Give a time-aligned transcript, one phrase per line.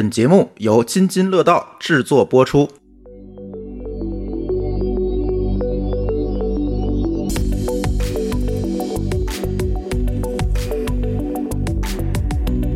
[0.00, 2.66] 本节目由津津乐道制作播出。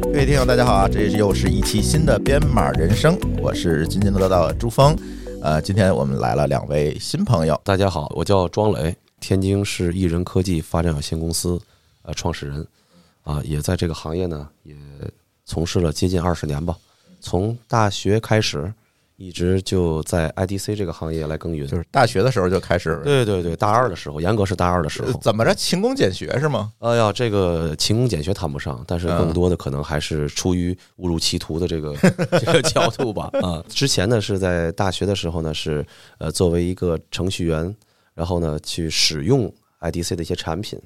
[0.03, 0.87] 各位听友，大家好啊！
[0.87, 4.95] 这又是一期新的编码人生，我是津津乐道的朱峰。
[5.41, 11.59] 呃，今天我们来了两位新朋友，大家好，我叫庄磊，天津市艺人科技发展有限公司
[12.03, 12.67] 呃创始人，
[13.23, 14.77] 啊，也在这个行业呢也
[15.47, 16.77] 从事了接近二十年吧，
[17.25, 18.73] 从大学开始。
[19.17, 23.01] 一直就在 IDC 这个行业来耕耘，就是大学的时候就开始。
[23.05, 25.13] 对对对，大二的时候，严格是大二的时候。
[25.21, 26.73] 怎么着，勤工俭学是吗？
[26.81, 31.95] 哎呀，这个勤工俭学谈不上，但是更多的可能还是出于误入歧途的这个
[32.45, 33.31] 这个角度吧。
[33.41, 35.87] 啊，之前呢是在大学的时候呢是
[36.19, 37.73] 呃作为一个程序员，
[38.15, 40.77] 然后呢去使用 IDC 的一些产品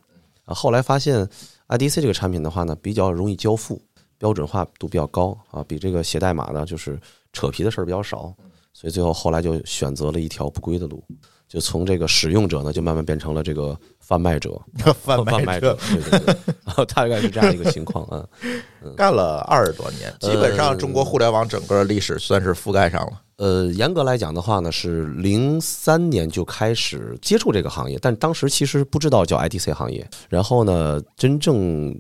[0.45, 1.27] 啊，后来发现
[1.69, 3.81] IDC 这个产品的话呢比较容易交付，
[4.19, 6.99] 标准化度比较高啊，比这个写代码呢就是。
[7.31, 8.35] 扯皮的事儿比较少，
[8.73, 11.05] 所以最后后来就选择了一条不归的路，
[11.47, 14.59] 就从这个使用者呢，就慢慢变成了这个贩卖者。
[15.05, 18.27] 贩卖者，对对对， 大概是这样一个情况啊。
[18.97, 23.23] 干了二十多年，基本上中国互联网整个历史算是覆盖上了。
[23.37, 30.09] 呃，严格来讲的话呢，是零三年就开始接触这个行业，但当时其实不知道叫 IDC 行业。
[30.31, 31.95] 然后呢，真正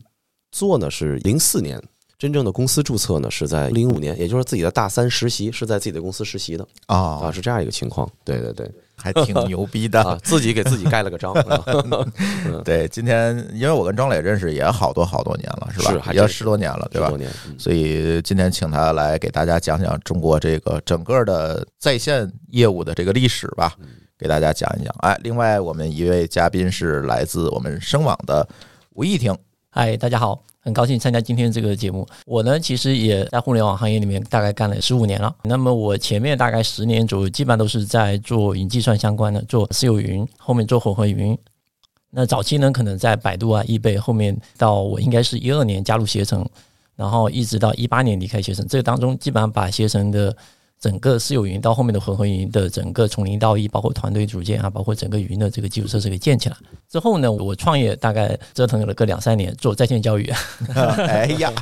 [0.50, 1.78] 做呢是零四年。
[2.18, 8.10] 真正的公司注册呢，是在零五年，也就是自己的大三实习是在自己的公司实习的啊啊，是这样一个情况。
[8.24, 11.32] 对对对， 还挺牛逼的，自己给自己盖了个章。
[12.64, 16.12] 对，今天因为我跟张磊认识也好多好多年了，是吧？
[16.12, 17.08] 也十多年了，对吧？
[17.08, 17.30] 多年。
[17.56, 23.74] 所以今天请他来给大家讲讲中国这个整个的在线业务的这个历史吧，
[24.18, 24.92] 给大家讲一讲。
[24.98, 28.44] 哎，另外我们一位嘉宾是来自我们声网的
[28.94, 29.32] 吴艺婷。
[29.70, 30.42] 嗨，大家好。
[30.60, 32.06] 很高兴参加今天这个节目。
[32.24, 35.34] 我呢，其实也在互联网行业里面大概干了十五年了。
[35.44, 41.36] 那么我前面大概十年左右，基本上都是在做云计算相关的，做私有云，后面做混合云。
[42.10, 46.48] 那早期呢，可能在百度啊、易贝，后面到我应该是一二年加入携程，
[46.96, 48.66] 然后一直到一八年离开携程。
[48.66, 50.34] 这个当中，基本上把携程的。
[50.80, 56.56] 整个私有云到后面的混合云的整个从零到一，包括团队组建啊，包括整个云的这个基础设施给建起来
[56.88, 60.32] 之后呢，我创业大概折腾了个两三年，做在线教育。
[60.74, 61.52] 哎呀，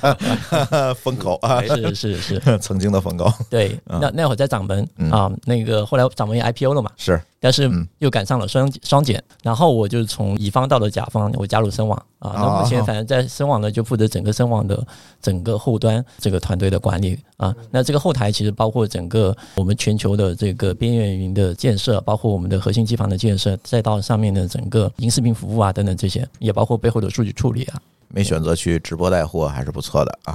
[1.01, 3.33] 风口啊，是是是，曾经的风口。
[3.51, 7.21] 对， 那那会儿在掌门啊，那个后来掌门也 IPO 了嘛，是。
[7.39, 12.33] 但是又赶上了双双减，然后我就从乙方到了甲方，我加入深网啊。
[12.35, 14.85] 那我们现在反正在深网呢，就负责整个深网的
[15.23, 17.55] 整个后端这个团队的管理啊。
[17.71, 27.81] 那这个后台其实包括整个我们全球的这个边缘云的建设，包括我们的核心机房的建设，再到上面的整个音视频服务啊等等这些，也包括背后的数据处理啊。
[28.09, 30.35] 没选择去直播带货还是不错的啊。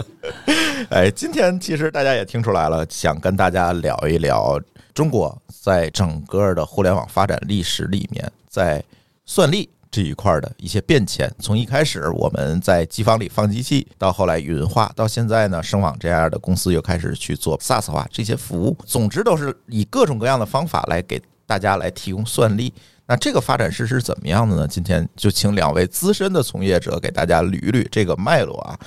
[0.90, 4.60] 哎，今天其实大家也听出来了，想跟大家聊一聊。
[4.92, 8.84] 中国在整个的互联网发展历史里面，在
[9.24, 22.72] 算力这一块的一些变迁，从一开始我们在机房里放机器，到后来云化，到现在呢，声网这样的公司又开始去做 SaaS 化这些服务，总之都是以各种各样的方法来给大家来提供算力。
[23.04, 24.66] 那这个发展史是怎么样的呢？
[24.66, 28.78] 今天就请两位资深的从业者给大家捋一捋这个脉络啊。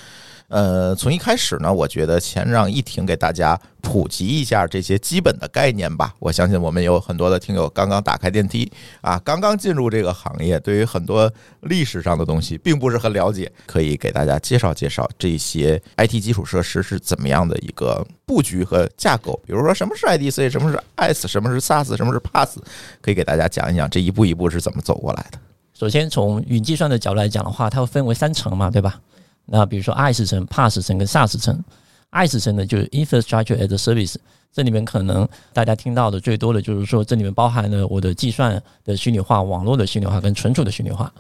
[0.48, 6.14] 呃，从一开始呢，我觉得先让一婷给大家普及一下这些基本的概念吧。
[6.20, 19.40] 我相信我们有很多的听友刚刚打开电梯啊，刚刚进入这个行业，对于很多历史上的东西并不是很了解，可以给大家介绍介绍这些 IT 基础设施是怎么样的一个布局和架构。
[19.48, 22.56] 比如说什么是 IDC，什么是 S，什么是 SaaS，什么是 PaaS，
[23.02, 25.40] 可以给大家讲一讲这一步一步是怎么走过来的。
[25.74, 29.02] 首先从云计算的角度来讲的话，它会分为三层嘛，对吧？
[29.46, 31.64] 那比如说，IS 层、PaaS 层跟 SaaS 层
[32.12, 34.16] ，IS 层呢就是 Infrastructure as a Service，
[34.52, 41.14] 这里面可能大家听到的最多的就是说，这里面包含了我的计算的虚拟化、网络的虚拟化跟存储的虚拟化。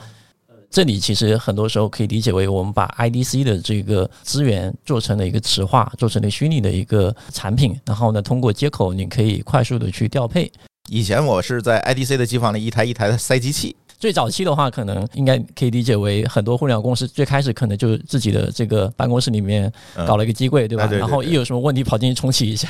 [0.71, 10.51] 这里其实很多时候可以理解为我们把 IDC 的这个资源做成了一个磁化，做成了虚拟的一个产品，然后呢，通过接口你可以快速的去调配。
[10.89, 13.75] 以前我是在 IDC 的机房里一台一台的塞机器。
[13.97, 19.71] 最早期的话，可能应该可以理解为很多互联网公司最开始可能就是自己的这个办公室里面
[20.05, 20.85] 搞了一个机柜，对吧？
[20.91, 22.69] 然后一有什么问题跑进去重启一下。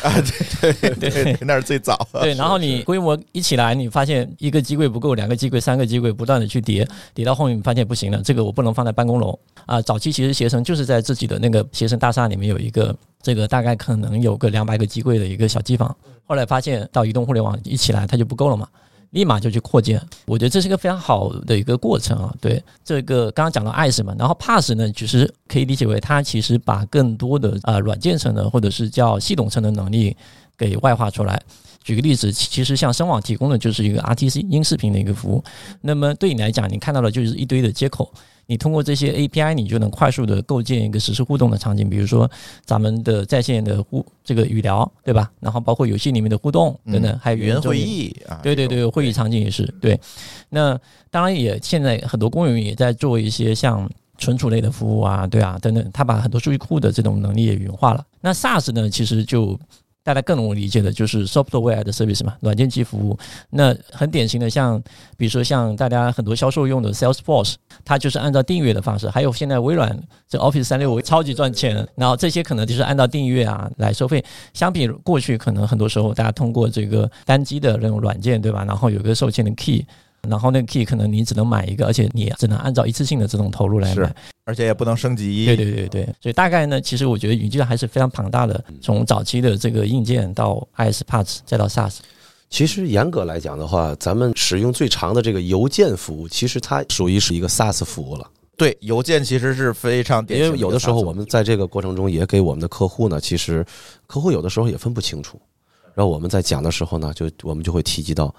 [0.62, 2.08] 对对 对，那是最早。
[2.14, 9.82] 对，然后你规模一起来，你发现一个机柜不够，两个机柜、三个机柜不断的去叠，叠到后面发现不行了，这个我不能放在办公楼啊。
[9.82, 15.96] 早期其实携程就是在自己的那个携程大厦里面有一个这个大概可能有个两百个机柜的一个小机房，
[16.26, 18.68] 后来发现到移动互联网一起来它就不够了嘛。
[19.16, 20.00] 立马就去扩建。
[20.26, 22.32] 我觉得这是一个非常好的一个过程啊。
[22.40, 30.16] 对，这个刚刚讲到 IaaS 嘛，然后 pass 呢，其实可以理解为它其实把更多的呃软件层的或者是叫系统层的能力
[30.58, 31.42] 给外化出来。
[31.82, 35.44] 举个例子，其实像声网提供的就是一个 RTC 音视频的一个服务。
[35.82, 38.12] 那么对你来讲，你看到的就是一堆的接口，
[38.48, 41.90] 你通过这些 API，你就能快速的构建一个实时互动的场景。
[41.90, 42.30] 比如说
[42.64, 45.32] 咱们的在线的互这个语聊，对吧？
[45.40, 50.00] 然后包括游戏里面的互动等等，还有语音会议啊，对对对，会议场景也是对。
[50.50, 58.06] 那当然也现在很多公有云也在做一些像存储类的服务啊，对啊等等，它把很多数据库的这种能力也云化了。
[58.22, 59.60] 那 SaaS 呢，其实就
[60.06, 63.18] 大家更容易理解的就是 software 的 service 嘛，软件及服务。
[63.50, 64.80] 那很典型的，像
[65.18, 69.10] 比如说像大家很多销售用的 Salesforce，它就是按照订阅的方式。
[69.10, 70.00] 还有现在微软
[70.30, 74.24] 这 Office 三六五超级赚钱，然后这些可能就是按照订阅啊来收费。
[74.54, 78.64] 相比过去，可能很多时候大家通过这个单机的那种软件，对吧？
[78.64, 79.84] 然后有个授权的 key。
[80.30, 84.16] 然后那个 key 可能你只能买一个，而且你只能按照一次性的这种投入来买，
[84.46, 85.46] 而且也不能升级。
[85.46, 91.98] 对对对对，所以大概呢，其实我觉得云计算还是非常庞大的，从早期的这个硬件到 IS Parts 再到 SaaS。
[92.50, 98.30] 其实严格来讲的话，咱们使用最长的这个邮件服务，其实它属于是一个 SaaS 服务了。
[98.56, 100.48] 对，邮件其实是非常典型。
[100.48, 103.66] 因为有的时候我们在这个过程中也给我们的客户呢，其实
[104.08, 105.42] 客户有的时候也分不清楚，
[105.94, 108.34] 然后我们在讲的时候呢，就我们就会提及到。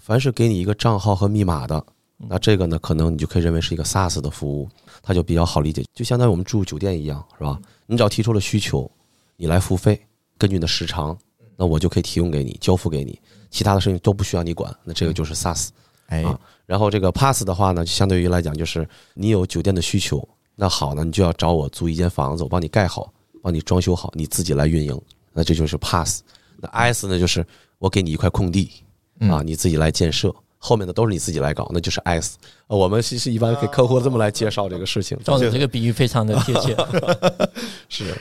[0.00, 1.84] 凡是给你一个账号和密码的，
[2.26, 4.68] 那这个呢，可能你就可以认为是一个 SaaS 的服务，
[5.02, 7.60] 它就比较好理解，就相当于我们住酒店一样，是吧？
[7.86, 8.90] 你只要提出了需求，
[9.36, 10.00] 你来付费，
[10.36, 11.16] 根据你的时长，
[11.56, 13.20] 那我就可以提供给你，交付给你，
[13.50, 15.68] 其他的事情都不需要你管，那这个就是 SaaS。
[16.08, 16.24] 哎，
[16.66, 23.12] 然后这个 Pass 的话呢，相对于来讲，就是你有酒店的需求，那好呢，你就要找我租一间房子，我帮你盖好，
[23.42, 25.00] 帮你装修好，你自己来运营，
[25.32, 26.22] 那这就是 Pass。
[26.56, 27.46] 那 S 呢，就是
[27.78, 28.70] 我给你一块空地。
[29.20, 32.36] 啊，你自己来建设，后面的都是你自己来搞，那就是 S。
[32.66, 35.18] 我们其实一般给客户这么来介绍这个事情。
[35.24, 36.76] 庄总这个比喻非常的贴切。
[37.88, 38.14] 是，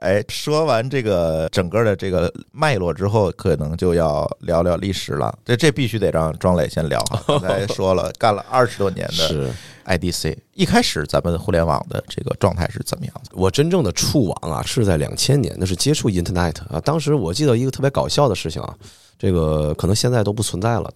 [0.00, 5.36] 哎，说完这个整个的这个脉络之后，可能就要聊聊历史了。
[5.44, 7.00] 这这必须得让庄磊先聊。
[7.28, 9.50] 刚才说了，干了二十多年的
[9.84, 13.30] IDC，一开始咱们互联网的这个状态是怎么样的？
[13.34, 16.80] 我真正的触网啊，是在两千年，那是接触 Internet 啊。
[16.80, 18.74] 当时我记得一个特别搞笑的事情啊。
[19.16, 20.92] 这个可能现在都不存在了。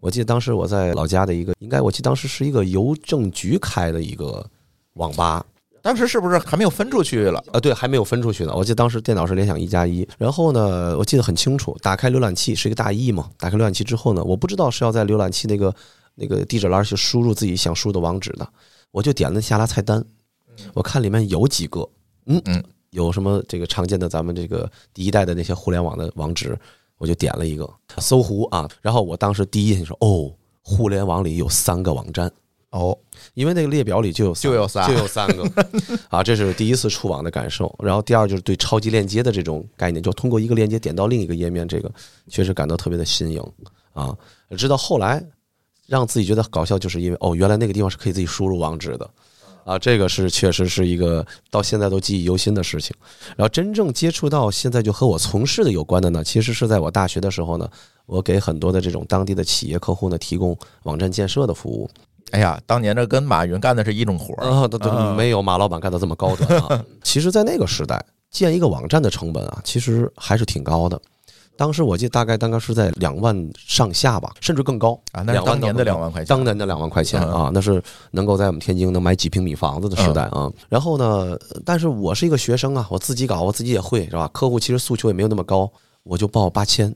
[0.00, 4.44] 我记得当时我在老家的一个，应该我记得当时是一个邮政局开的一个
[4.94, 5.44] 网吧。
[5.80, 7.42] 当时是不是还没有分出去了？
[7.52, 8.52] 啊，对，还没有分出去呢。
[8.54, 10.06] 我记得当时电脑是联想一加一。
[10.18, 13.30] 然后呢，我记得很清楚，打开浏览器是一个大 E 嘛。
[13.38, 15.74] 打开浏览器之后呢，我不知道是要在浏览器那个
[16.14, 18.46] 那个地址栏去输入自己想输的网址的，
[18.90, 20.04] 我就点了下拉菜单。
[20.74, 21.88] 我看里面有几个，
[22.26, 26.58] 嗯嗯，有什么这个常见的咱们这个第一代的那些互联网的网址。
[26.98, 27.68] 我就点了一个
[27.98, 30.30] 搜狐啊，然后我当时第一印象说，哦，
[30.62, 32.30] 互联网里有三个网站
[32.70, 32.96] 哦，
[33.34, 35.50] 因为那个列表里就有就有三就有三个
[36.10, 37.74] 啊，这是第一次触网的感受。
[37.82, 41.90] 然后第二就是对超级链接的这种概念，就通过一个链接点到另一个页面，这个
[42.28, 43.42] 确实感到特别的新颖
[43.94, 44.14] 啊。
[44.56, 45.24] 直到后来
[45.86, 49.08] 让自己觉得搞笑，就是因为哦，原来那个地方是可以自己输入网址的。
[49.68, 52.96] 啊，这个是确实是一个到现在都记忆犹新的事情。
[53.36, 57.68] 然后真正接触到现在就和我从事的有关的呢，其实是在我大学的时候呢，
[58.06, 61.90] 我给很多的这种当地的企业客户呢提供网站建设的服务。
[62.30, 66.82] 哎呀，当年这跟马云干的是一种活儿啊，都都没有马老板干的这么高端啊。
[67.04, 70.98] 其实，在那个时代建一个网站的成本啊，其实还是挺高的。
[71.58, 75.22] 当时我记得大概大概是在两万上下吧，甚至更高啊！
[75.22, 80.48] 那是当年的两万块钱，当年的两万块钱啊，那是能够在我们天津能买几平米房子的时代啊。
[80.68, 84.28] 然后呢，但是我是一个学生啊，我自己搞，我自己也会是吧？
[84.32, 85.68] 客户其实诉求也没有那么高，
[86.04, 86.94] 我就报八千，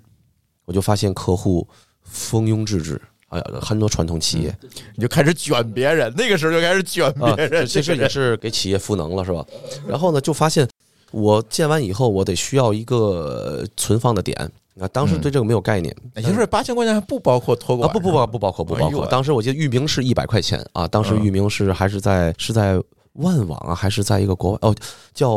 [0.65, 1.67] 我就发现客户
[2.05, 4.57] 蜂拥制止，哎呀，很多传统企业
[4.95, 9.45] 你就开始卷别人，那个时候就开始卷别人，其实也是给企业赋能了，是吧？
[9.89, 10.69] 然后呢，就发现。
[11.13, 14.51] 我建完以后，我得需要一个存放的点。
[14.81, 15.95] 啊，当时对这个没有概念。
[16.17, 17.93] 也就是八千块钱还不包括托管啊？
[17.93, 19.07] 不不包 不包括不包括。
[19.07, 20.89] 当时我记得域名是一百块钱啊。
[20.89, 24.75] 当时域名是还是在是在万网啊，还是在一个国外哦，
[25.13, 25.31] 叫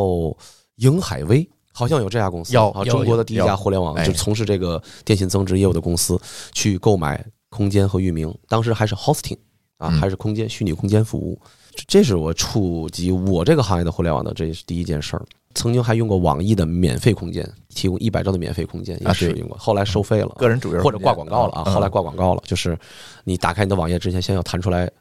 [0.78, 6.18] 瀛海威，好像有这家公司啊，中国的第一家互联网就从事这个电信增值业务的公司
[6.54, 8.34] 去购买空间和域名。
[8.48, 9.38] 当时还是 hosting
[9.78, 11.38] 啊，还是空间虚拟空间服务。
[11.88, 15.26] 这是我触及我这个行业的互联网的，这是第一件事儿。
[15.54, 19.58] 曾经还用过网易的免费空间，提供一百兆的免费空间，也是用过。
[19.58, 21.64] 后来收费了，个人主页或者挂广告了啊。
[21.64, 22.78] 后来挂广告了，就是
[23.24, 24.92] 你打开你的网页之前，先要弹出来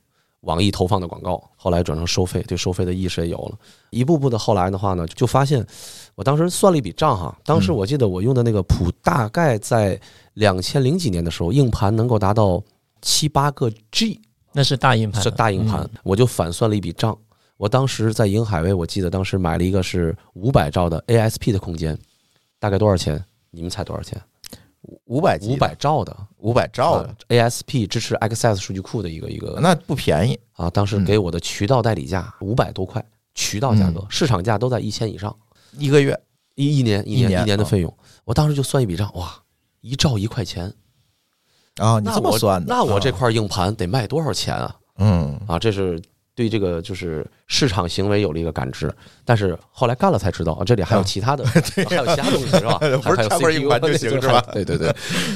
[0.43, 3.59] 网易投放的广告，后来转成收费，对收费的意识也有了。
[3.91, 5.67] 一步步的后来的话呢，就发现，
[6.15, 10.01] 我当时算了一笔账哈，当时我记得我用的那个谱大概在
[10.35, 12.63] 两千零几年的时候，硬盘能够达到
[13.03, 14.21] 七八个 G，
[14.55, 17.17] 那是大硬盘，是大硬盘，我就反算了一笔账。
[17.57, 21.99] 我当时在瀛海威，我记得当时买了一个是五百兆的 ASP 的空间，
[22.59, 23.23] 大概多少钱？
[23.51, 24.21] 你们猜多少钱？
[25.07, 30.69] 五百五百兆的五百兆的 ASP 支持 Access 数据库的一个一个，那不便宜啊！
[30.69, 33.03] 当时给我的渠道代理价五百多块，
[33.35, 35.35] 渠道价格市场价都在一千以上，
[35.79, 36.21] 一个月
[36.55, 39.35] 一一年一年一年的费用，我当时就算一笔账，哇，
[39.81, 40.71] 一兆一块钱
[41.77, 41.99] 啊！
[42.01, 44.77] 你这么算的，那我这块硬盘得卖多少钱啊？
[44.99, 46.01] 嗯啊，这是。
[46.37, 48.93] 对这个就是市场行为有了一个感知，
[49.25, 51.47] 但是后来干了才知道啊，这里还有其他的，
[51.89, 52.77] 还有其他东西是吧？
[53.05, 54.45] 不是插块硬盘就行是吧？
[54.53, 54.93] 对对对。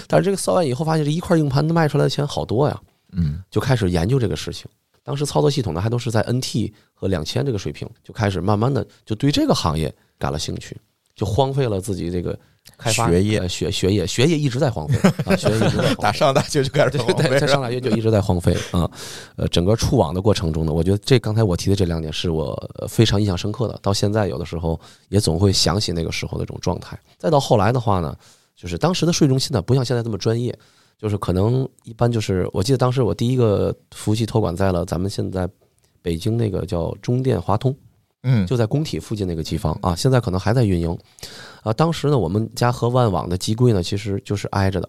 [0.08, 2.76] 但是这个算完以后，发现这一块硬盘卖出来的钱好多呀，
[3.12, 4.68] 嗯，就开始研究这个事情。
[5.04, 10.76] 当时操作系统呢还都是在 NT 和两千这个水平，就开始慢慢的就对这个行业感了兴趣，
[11.14, 12.36] 就荒废了自己这个。
[12.76, 15.34] 开发学业，学学业，学业一直在荒废啊！
[15.36, 18.90] 学业一直在 打上大学就开始荒废，在上大学就一直在荒废啊！
[19.36, 22.56] 呃，整个触网的过程中呢，我觉得这刚才我提的这两点是我
[22.88, 26.98] 非常印象深刻的，到现在有的时候也总会想起那个时候的这种状态。
[27.16, 28.14] 再到后来的话呢，
[28.56, 30.56] 就是当时的税中心呢，不像现在这么专业，
[30.98, 35.48] 就是可能一般就是，我记得当时我第一个服务器托管在了咱们现在
[36.02, 37.74] 北京那个叫中电华通。
[38.22, 40.98] 嗯，就在工体附近那个机房啊，现在可能还在运营，
[41.62, 44.88] 啊，当时呢，我们家和万网的机柜呢，其实就是挨着的，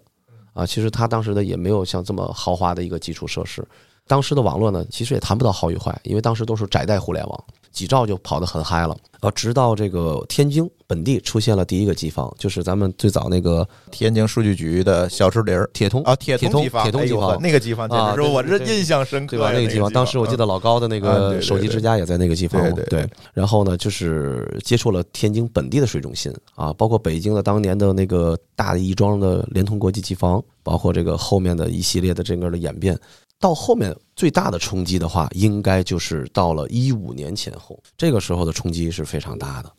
[0.54, 3.64] 啊，其实它当时的也没有像这么豪华的一个基础设施，
[4.08, 7.44] 当时的网络呢，其实也谈不到好与坏，因为当时都是窄带互联网。
[7.72, 19.52] 几兆就跑得很嗨了，呃，直到这个天津本地出现了第一个机房，就是咱们最早那个天津数据局的小石林铁通啊，铁通机房，铁通机房，那个机房简直是我这印象深刻，对吧？
[19.52, 23.10] 那个机房，当时我记得老高的那个手机之家也在那个机房，对对。
[23.34, 32.98] 然后呢，就是接触了天津本地的水中心啊，包括北京的当年的那个大的亦庄的联通国际机房，包括这个后面的一系列的整个的演变。
[33.40, 39.74] 到后面最大的冲击的话，应该就是到了一五年前后，这个时候的冲击是非常大的，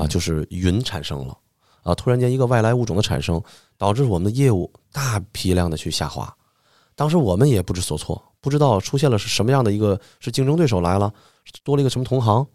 [0.00, 1.36] 啊，就是云产生了，
[1.82, 3.42] 啊，突然间一个外来物种的产生，
[3.76, 6.32] 导致我们的业务大批量的去下滑，
[6.94, 11.12] 当时我们也不知所措，不知道出现了是什么样的一个是竞争对手来了，
[11.64, 12.46] 多了一个什么同行，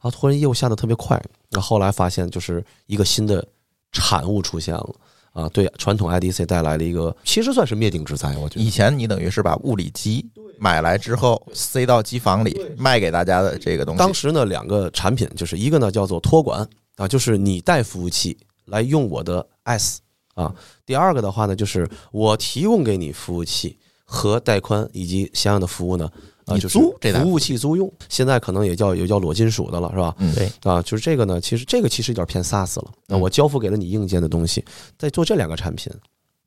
[0.00, 3.46] 啊，突然业务下的特别快，那后来发现就是一个新的
[3.92, 4.94] 产物出现了。
[5.36, 8.34] 啊，对传统 IDC 带来了一个，其实算是灭顶之灾。
[8.38, 10.24] 我觉得以前你等于是把物理机
[10.58, 13.98] 买来之后塞到机房里卖给大家的这个东西。
[13.98, 16.66] 当时呢，两个产品就是一个呢叫做托管
[16.96, 20.00] 啊，就是你带服务器来用我的 S
[20.34, 20.54] 啊。
[20.86, 26.10] 第二个的话呢，就是我提供给你服务器和带宽以及相应的服务呢。
[26.46, 30.14] 啊，就是服务器租用，现在可能也叫也叫裸金属的了，是吧？
[30.18, 32.92] 嗯，对啊，就是这个呢，其实这个其实有点偏 SaaS 了。
[33.08, 34.64] 那我交付给了你硬件的东西，
[34.96, 35.92] 在做这两个产品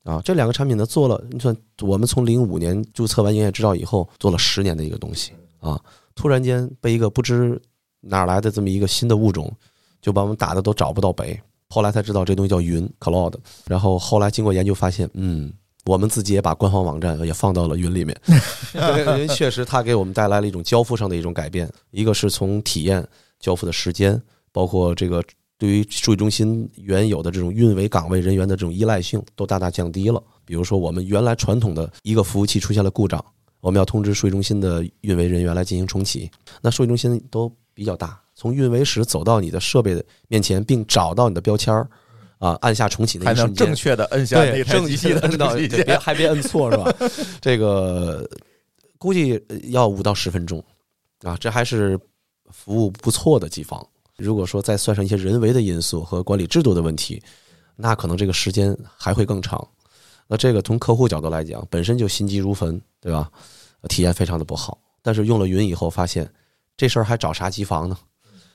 [0.02, 5.78] 啊，这两个产品呢做了，你说我们从零五年注册完营业执照以后，做了十年的一个东西啊，
[6.14, 7.60] 突然间被一个不知
[8.00, 9.52] 哪来的这么一个新的物种，
[10.00, 11.38] 就把我们打的都找不到北。
[11.68, 13.34] 后来才知道这东西叫云 Cloud，
[13.66, 15.52] 然后后来经过研究发现，嗯。
[15.90, 18.16] 我们自己也把官方网站也放到了云里面，
[18.74, 21.68] 因为确实它给我们带来了一种交付上的一种改变。
[21.90, 23.04] 一个是从体验
[23.40, 25.20] 交付的时间，包括这个
[25.58, 30.22] 对于数据中心原有的这种运维岗位人员的这种依赖性都大大降低了。
[30.44, 33.24] 比如说，我们原来传统的一个服务器出现了故障，
[33.60, 36.30] 我们要通知数据中心的运维人员来进行重启。
[36.62, 41.90] 那数据中心都比较大，从运维室走到你的设备的面前，并找到你的标签儿。
[42.40, 46.90] 啊，按下重启那一瞬间，正确的摁下那台机器的摁到，别还别摁错是吧？
[47.38, 48.26] 这个
[48.96, 50.64] 估计要五到十分钟
[51.20, 52.00] 啊，这还是
[52.50, 53.86] 服务不错的机房。
[54.16, 57.22] 如果说再算上一些人为的因素和管理制度的问题，
[57.76, 59.66] 那可能这个时间还会更长。
[60.26, 63.30] 那这个从客户角度来讲，本身就心急如焚，对吧？
[63.86, 64.78] 体验非常的不好。
[65.02, 66.26] 但是用了云以后，发现
[66.74, 67.98] 这事儿还找啥机房呢？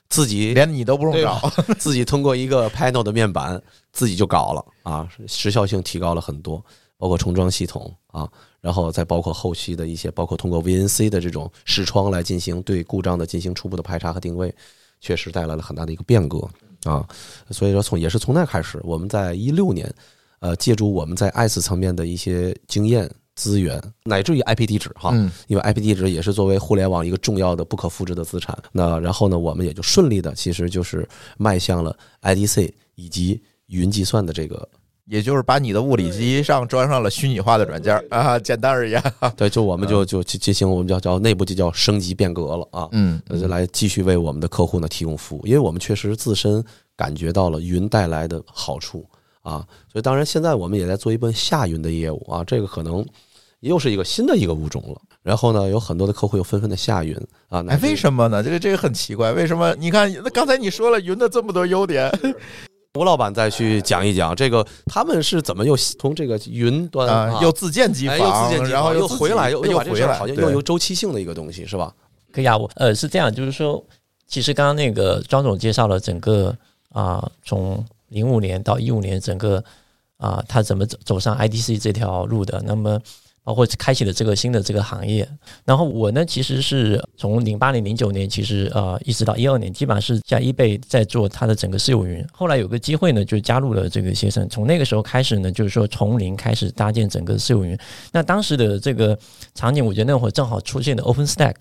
[0.10, 1.40] 自己连你都不用找，
[1.80, 6.64] 自己通过一个 panel 的面板自己就搞了啊，时效性提高了很多，
[6.98, 8.30] 包括重装系统啊，
[8.62, 14.54] 然后再包括后期的一些，包括通过 VNC 的这种视窗来进行对故障的进行初步的排查和定位，
[15.02, 16.48] 确实带来了很大的一个变革
[16.84, 17.06] 啊。
[17.52, 19.94] 所以说从也是从那开始，我们在一六年，
[20.40, 23.10] 呃，借助我们在 S 层面的一些经验。
[23.36, 25.12] 资源乃至于 IP 地址哈，
[25.48, 28.58] 因为 IP 地址也是作为互联网一个重要的不可复制的资产。
[28.72, 34.68] 那然后呢，我们也就顺利的，其实就是迈向了 IDC 以及云计算的这个
[35.08, 39.04] 也就是把你的物理机上装上了虚拟化的软件啊，简单而言，
[39.38, 46.64] 对，就我们就就进行我们叫叫内部就叫升级变革了啊，嗯，就，来继续为我们的客户呢提供服务，因为我们确实自身
[46.96, 49.08] 感觉到了云带来的好处
[49.44, 53.06] 啊，所以当然现在我们也在做一部分下云的业务啊，这个可能
[53.68, 55.02] 又是一个新的一个物种了。
[55.24, 57.16] 然后呢，有很多的客户又纷纷的下云
[57.50, 58.44] 啊，哎，为什么呢？
[58.44, 59.76] 这个这个很奇怪，为什么？
[59.80, 62.12] 你看，那刚才你说了云的这么多优点，
[62.94, 71.92] 吴老板再去讲一讲这个，他们是怎么又从这个云端啊，又自建机房，又自建机房，然后又回来，又又把这事回来，好像又有周期性的一个东西，是吧？
[72.32, 73.84] 可以啊，我呃是这样，就是说，
[74.28, 76.56] 其实刚刚那个庄总介绍了整个
[76.90, 79.64] 啊，从零五年到一五年整个
[80.18, 83.00] 啊，他怎么走走上 IDC 这条路的，那么。
[83.46, 85.26] 包括开启了这个新的这个行业，
[85.64, 92.26] 然后我呢，其实是从零八年、零九年，其实呃，一直到一二年，基本上是在易贝在做它的整个私有云。
[92.34, 94.50] 后来有个机会呢，就加入了这个携程。
[94.50, 97.78] 从那个时候开始呢，就是说从零开始搭建整个私有云。
[98.12, 99.16] 那当时的这个
[99.54, 101.54] 场景，我觉得那会儿正好出现的 OpenStack，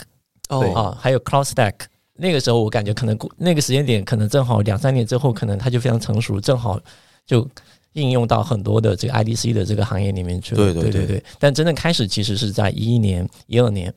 [0.49, 1.75] 哦啊，还有 CloudStack。
[2.17, 6.81] 那个时候我感觉可能那个时间点，可能正好两三年之后，可能它就非常成熟，正好
[7.27, 7.47] 就。
[7.95, 11.25] 应用到很多的这个 IDC 的这个行业里面去了，对对对对。
[11.39, 13.93] 但真正开始其实是在一一年、一二年，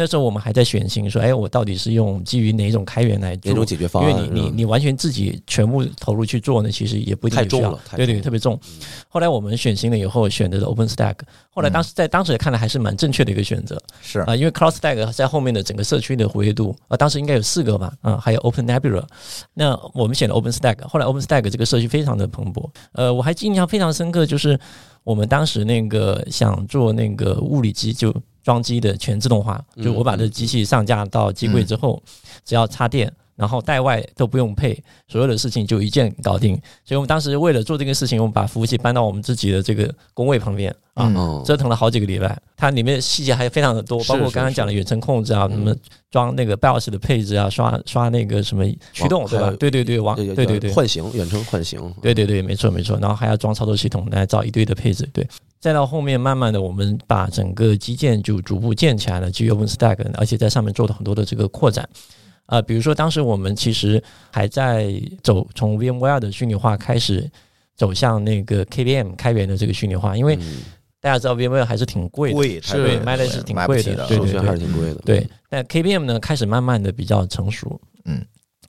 [0.00, 3.50] 那时候我们还在选型，说，哎，我到底是用基于哪种开源来做？
[3.50, 4.10] 哪种解决方案？
[4.12, 8.56] 因为你你你完全自己全部投入去做呢，其实也不一定太重了，对对，特别重。
[9.08, 11.16] 后来我们选型了以后，选择了 OpenStack。
[11.50, 19.04] 后来当时在当时看来还是蛮正确的一个选择，是啊，因为 CloudStack 在后面的整个社区的活跃度啊，当时应该有四个吧，啊，还有 OpenNebula。
[19.52, 22.70] 那我们选了 OpenStack，后来 OpenStack 这个社区非常的蓬勃。
[22.92, 24.56] 呃，我还印象非常深刻，就是
[25.02, 28.14] 我们当时那个想做那个物理机就
[28.48, 32.02] 装机的全自动化，就我把这机器上架到机柜之后，
[32.46, 33.12] 只要插电。
[33.36, 34.76] 然后带外都不用配，
[35.06, 36.56] 所有的事情就一键搞定。
[36.84, 41.08] 所以我们当时为了做这个事情，我们把服务器搬到我们自己的这个工位旁边啊，
[41.44, 42.36] 折腾了好几个礼拜。
[42.56, 45.72] 它里面细节还非常的多，包括刚刚讲的远程控制啊，什么
[46.10, 49.56] 装那个 BIOS 的配置啊，刷刷那个什么驱动对吧？
[49.56, 52.98] 对对对，网对对对唤醒远程唤醒，对对对，没错没错。
[52.98, 55.24] 然后还要装操作系统来找一堆的配置，对。
[55.60, 61.88] 再到后面慢慢的，我们把整个基建就逐步建起来了，基于 OpenStack，而且在上面做了很多的这个扩展。
[62.46, 64.90] 啊，比如说当时我们其实还在
[65.22, 67.30] 走从 VMware 的虚拟化开始
[67.76, 70.38] 走向那个 KVM 开源的这个虚拟化，因为
[71.00, 75.00] 大家知道 VMware 还是挺贵的，贵是卖的是挺贵的，对对对，还是挺贵的。
[75.04, 78.24] 对，但 KVM 呢开始慢慢的比较成熟，嗯，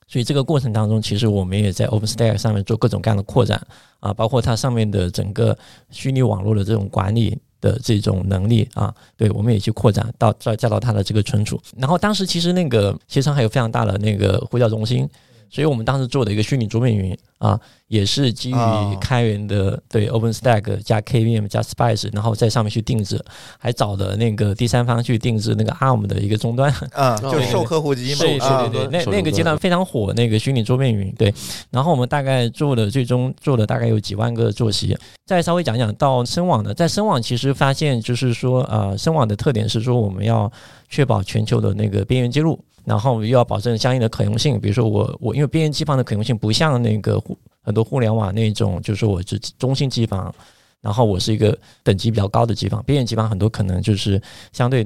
[0.10, 3.66] 所以这个过程当中，其实我们也在 OpenStack 上面做各种各样的扩展
[4.02, 5.58] 啊，包括它上面的整个
[5.90, 7.40] 虚拟网络的这种管理。
[7.62, 11.60] 的这种能力啊，对，我们也去扩展到再加到它的这个存储。
[11.76, 15.06] 然后当时其实那个携程还有非常大的那个呼叫中心。
[15.50, 18.56] 所以我们当时做的一个虚拟桌面云啊，也是基于
[19.02, 23.20] 开源的，对 OpenStack 加 KVM 加 Spice，然后在上面去定制，
[23.58, 31.34] 还找的那个第三方去定制那个 ARM 的一个终端啊， 就是售客户机嘛，对对对，那那个阶段非常火，那个虚拟桌面云对。
[31.72, 34.96] 然后我们大概做的最终做了大概有几万个坐席。
[35.26, 40.52] 再稍微讲讲到深网的，在深网其实发现就是说，呃，深网的特点是说我们要
[40.90, 42.60] 确保全球的那个边缘接入。
[42.86, 47.38] 然后又要保证相应的可用性，比如说我我因为边缘机房的可用性不像那个互
[47.70, 50.34] 很多互联网那种，就是说我是中心机房，
[50.82, 54.20] 然后我是一个等级比较高的机房，边缘机房很多可能就是
[54.52, 54.84] 相对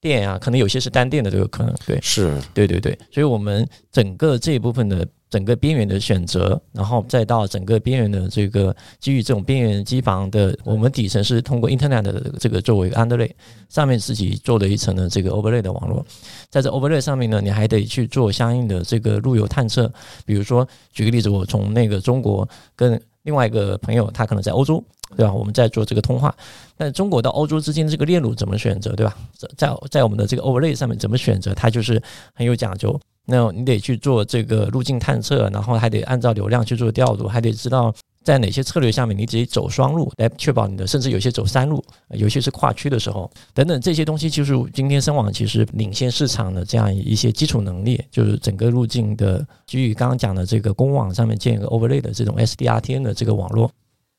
[0.00, 5.06] 电啊，可能有些是单电的都有可能，对，是对对对，所以我们整个这一部分的。
[5.28, 13.30] 整个边缘的选择，然后再到整个边缘的这个基于这种边缘机房的，我们底层是通过 Internet 的这个作为 underlay，
[13.68, 16.04] 上面自己做了一层的这个 overlay 的网络，
[16.48, 19.92] 在这 overlay 上面呢，你还得去做相应的这个路由探测，
[20.24, 24.82] 比如说举个例子，我从那个中国跟另外一个朋友，他可能在欧洲，
[25.16, 25.32] 对吧？
[25.32, 26.34] 我们在做这个通话，
[26.76, 29.16] 那中国到欧洲之间的这个链路怎么选择，对吧？
[29.56, 32.00] 在在我们的这个 overlay 上面怎么选择，它就是
[32.34, 32.98] 很有讲究。
[33.24, 53.68] 那你得去做这个路径探测，然后还得按照流量去做调度，还得知道在哪些策略下面你自己走双路来确保你的，甚至有些走三路，尤其是跨区的时候等等这些东西，就是今天深网其实领先市场的这样一些基础能力，就是整个路径的基于刚刚讲的这个公网上面建一个 overlay 的这种 SDRTN 的这个网络。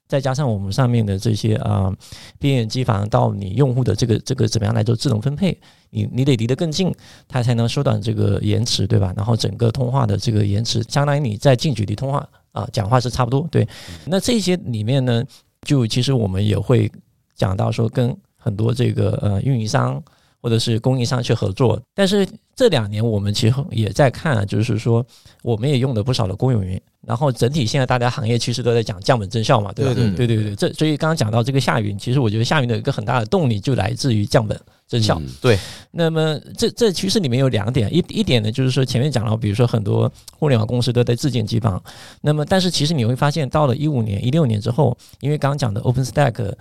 [0.08, 1.94] 再加上我们上面的这些啊
[2.40, 5.58] 边缘机房到你用户的这个这个怎么样来做智能分配？
[5.90, 6.94] 你你得离得更近，
[7.28, 9.14] 它才能缩短这个延迟，对吧？
[9.16, 13.48] 然后整个通话的这个延迟，相当于你在近距离通话啊，讲话是差不多。
[13.52, 13.68] 对，
[14.06, 15.24] 那这些里面呢，
[15.62, 16.92] 就其实我们也会
[17.36, 20.02] 讲到说，跟很多这个呃运营商
[20.42, 25.06] 或者是供应商去合作，但是这两年我们其实也在看，啊就是说
[25.44, 29.94] 我们也用了不少的公有云，然后整体现在大家行业其实都在讲降本增效嘛，对吧？
[29.94, 35.20] 对对对对，这所以刚刚讲到这个夏云，其实我觉得夏云的一个很大的动力就来自于降本增效。
[35.20, 35.60] 嗯对，
[35.92, 41.80] 那么这这趋势里面有两点，一一点呢就是说前面讲到，比如说很多互联网公司都在自建机房，
[42.22, 46.56] 那么但是其实你会发现，到了一五年、一六年之后，因为刚刚讲的 OpenStack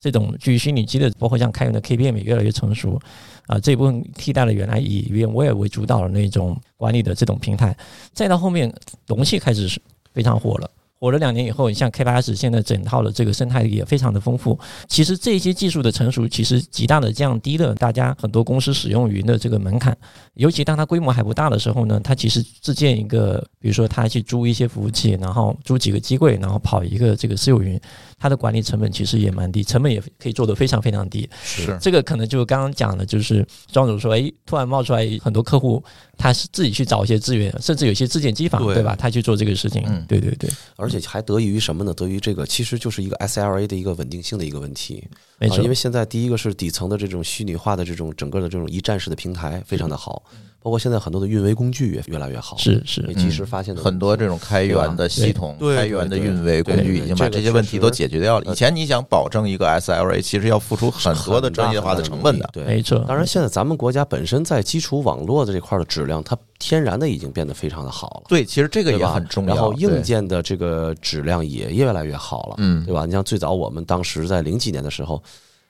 [0.00, 2.98] 这种基于虚拟机的，包括像开源的 KPM 也越来越成熟，
[3.46, 7.76] 啊、这一部分替代了原来以 VMware 为主导的那种管理的这种平台，
[8.12, 8.72] 再到后面
[9.06, 9.80] 容器开始是
[10.12, 10.70] 非常火了。
[11.02, 14.58] 火了两年以后，你像 K 八 S 现在整套的这个生态也非常的丰富。
[14.86, 19.96] 其实这些技术的成熟，其实极大的降低了大家很多公司使用云的这个门槛。
[20.34, 27.80] 尤其当它规模还不大的时候呢，它其实自建一个，比如说它去租一些服务器，然后租几个机柜，然后跑一个这个私有云，
[28.20, 31.28] 它的管理成本其实也蛮低，成本也可以做得非常非常低。
[31.42, 31.76] 是。
[31.80, 35.82] 这个可能就刚刚讲的，就是庄主说，哎，突然冒出来很多客户，
[36.18, 38.74] 他是自己去找一些资源，甚至有些自建机房，对。
[38.74, 38.94] 对吧？
[38.94, 40.04] 他去做这个事情，嗯。
[40.06, 41.94] 对对对，而且还得益于什么呢？
[41.94, 45.02] 得益于这个其实就是一个 SLA 的一个稳定性的一个问题。
[45.08, 50.22] 啊，没错，因为现在第一个是底层的这种虚拟化的这种整个的这种一站式的平台非常的好，
[50.62, 58.52] 包括现在很多的运维工具也越来越好，是是及时发现的很多这种开源的系统、对开源的运维工具已经把这些问题都解决掉了。
[58.52, 62.48] 以前你想保证一个 SLA，其实要付出很多的专业化的成本的。
[62.52, 62.98] 对，没错。
[63.08, 68.22] 当然，现在咱们国家本身在基础网络的这块的质量，它天然的已经变得非常的好了。
[68.28, 69.54] 对，其实这个也很重要。
[69.54, 73.06] 然后硬，件的这个质量也越来越好了，嗯对吧？
[73.06, 75.22] 你像最早我们当时在零几年的时候，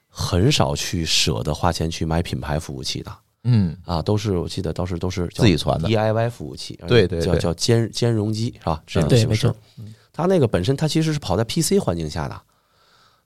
[0.09, 3.13] 很少去舍得花钱去买品牌服务器的
[3.45, 5.89] 嗯，啊，都是我记得当时都是自己传的。
[5.89, 7.39] DIY 服务器，对对对。
[7.39, 8.83] 叫兼兼容机是吧？
[8.87, 9.55] 这样的对，形式
[10.13, 12.39] 它那个本身它其实是跑在 PC 环境下的，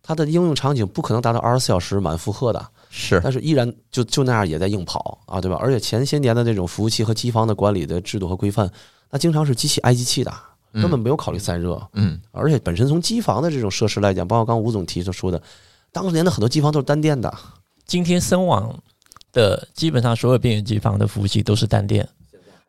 [0.03, 3.21] 它的应用场景不可能达到二十四小时满负荷的，是。
[3.25, 5.57] 但是依然就就那样也在硬跑啊，对吧？
[5.61, 8.71] 而且前些年的这种服务器和机房的管理的制度和规范，
[9.11, 10.33] 那经常是机器挨机器的，
[10.75, 11.81] 根本没有考虑散热。
[11.95, 15.43] 嗯，而且本身从机房的这种设施来讲，包括刚刚吴总提出说的，
[15.91, 17.35] 当年的很多机房都是单电的，
[17.87, 18.79] 今天深网
[19.35, 22.09] 的基本上所有边缘机房的服务器都是单电，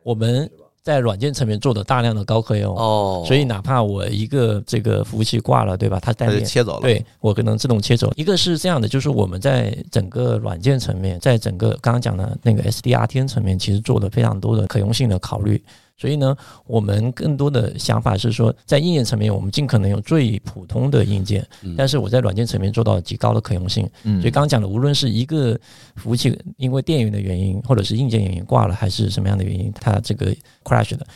[0.02, 0.50] 我们
[0.82, 5.98] 在软件层面做的大量的高可用，哦所以哪怕我一个这个服务器挂了，对吧？
[6.00, 6.44] 它单电。
[6.44, 6.82] 切走了。
[6.82, 8.12] 对我可能自动切走。
[8.14, 15.60] 一个是这样的，就是我们在整个软件层面，在整个刚刚讲的那个 SDRTN 层面，其实做了非常多的可用性的考虑。
[15.96, 23.88] 所以呢，我们更多的想法是说，在硬件层面，我们尽可能用最普通的硬件，但是我在软件层面做到极高的可用性。
[24.04, 25.58] 嗯所以刚刚讲的，无论是一个
[25.96, 31.06] 服务器因为电源的原因，或者是硬件原因挂了，还是什么样的原因，它这个 crash 的，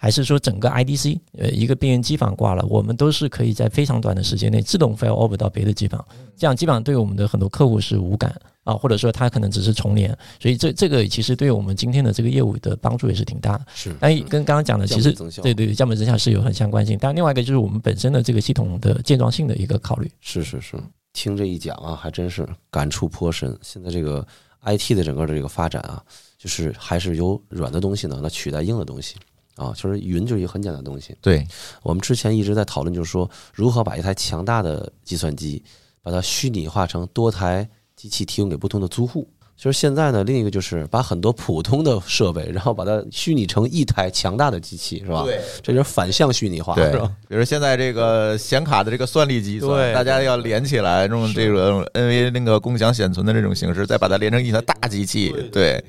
[0.00, 6.02] 还是说整个 IDC 呃一个边缘机房挂了，我们都是可以在非常短的时间内自动 fail over 到别的机房，
[6.36, 8.32] 这样基本上对我们的很多客户是无感
[8.62, 13.66] 啊，或者说他可能只是重连，所以这这个其实对我们今天的这个业务的帮助也是挺大的。
[13.74, 20.08] 是但跟刚刚讲的其实对对降本增效是有很相关性，但另外一个就是我们本身的这个系统的健壮性的一个考虑。
[20.20, 20.76] 是是是，
[21.12, 23.58] 听这一讲啊，还真是感触颇深。
[23.62, 24.24] 现在这个
[24.62, 26.00] IT 的整个的这个发展啊，
[26.38, 29.16] 就是还是由软的东西呢来取代硬的东西
[29.58, 31.14] 啊，就是云就是一个很简单的东西。
[31.20, 31.44] 对，
[31.82, 35.62] 我们之前一直在讨论，就是说如何把一台强大的计算机，
[36.00, 39.28] 把它虚拟化成多台机器提供给不同的租户。
[39.58, 45.24] 就是现在呢，另一个就是把很多普通的设备，然后把它虚拟成一台强大的机器，是吧？
[45.24, 55.34] 对，这就是反向虚拟化，对是吧？，比如现在这个显卡的这个算力计算，对大家要连起来，用这种 NVA 那个共享显存的这种形式，再把它连成一台大机器。
[55.50, 55.82] 对，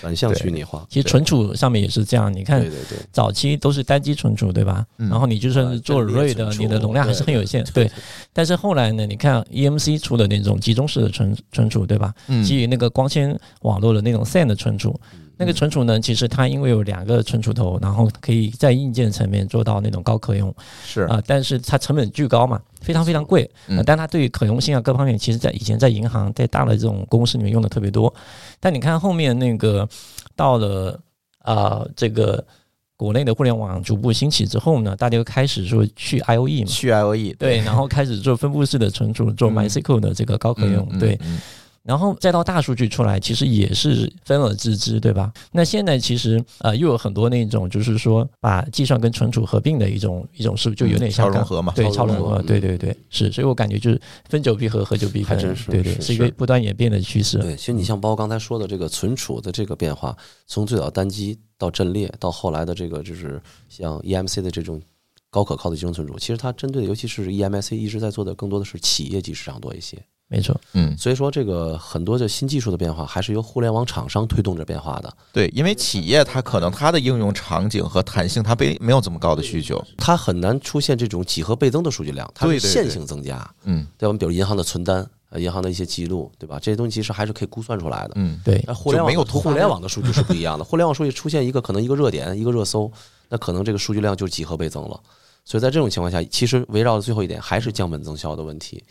[0.00, 2.98] 反向虚拟化，其实存储上面也是这样，你看对对对。
[3.12, 4.84] 早期都是单机存储，对吧？
[4.98, 7.88] 嗯然后你就算是做 RAID 的，你的容量还是很有限，对。
[8.32, 12.12] 但是后来呢，你看 EMC 出的那种集中式的存存储，对吧？
[12.26, 14.98] 嗯基于那个光纤网络的那种 SAN 的存储，
[15.36, 20.54] 那个存储呢，其实它因为有两个存储头，然后可以在硬件层面做到那种高可用。
[20.86, 21.02] 是。
[21.02, 23.50] 啊、但是它成本巨高嘛，非常非常贵。
[23.68, 23.76] 嗯。
[23.78, 28.12] 呃但它对于可用性啊各方面，其实在以前在银行在大的这种公司里面用的特别多。
[28.60, 29.88] 但你看后面那个
[30.34, 30.98] 到了
[31.44, 32.44] 啊、这个
[32.96, 36.66] 国内的互联网逐步兴起之后呢，大家就开始说去 IOE 嘛。
[36.66, 39.54] 去 IOE 对，然后开始做分布式的存储，做嗯。
[39.54, 41.40] MySQL 的这个高可用，对，，嗯
[41.82, 45.32] 然后再到大数据出来，其实也是分而治之，对吧？
[45.50, 57.38] 那现在其实呃又有很多那种就是说把计算跟存储合并的一种一种是，就有点像刚超融合嘛对，超超融合，对嗯对对，是，所以我感觉就是分久必合，合久必分，还真是对对，是是一个不断演变的趋势。
[57.38, 60.16] 对，其实你像包括刚才说的这个存储的这个变化，
[60.46, 64.80] 从最早单机到阵列，到后来的这个就是像 EMC 的这种
[65.30, 70.00] 高可靠的集中存储，其实它针对的尤其是 EMC 一直在做的更多的是企业级市场多一些。
[70.32, 75.14] 没错，嗯，所以说，这个很多的新技术的变化，还是由互联网厂商推动着变化的。
[75.30, 79.84] 对，因为企业它可能它的应用场景和弹性，它没没有这么高的需求。
[79.98, 83.46] 它很难出现这种几何倍增的数据量，它对对对是线性增加。
[83.64, 84.18] 嗯对我们？
[84.18, 86.58] 比如银行的存单，呃，银行的一些记录，对吧？
[86.58, 88.12] 这些东西其实还是可以估算出来的。
[88.14, 92.90] 嗯，对那互联网没有互联网的数据是不一样的，互联网数据出现一个可能一个热点，一个热搜，
[93.28, 94.98] 那可能这个数据量就是几何倍增了。
[95.44, 98.82] 所以在这种情况下，其实围绕的最后一点还是降本增效的问题。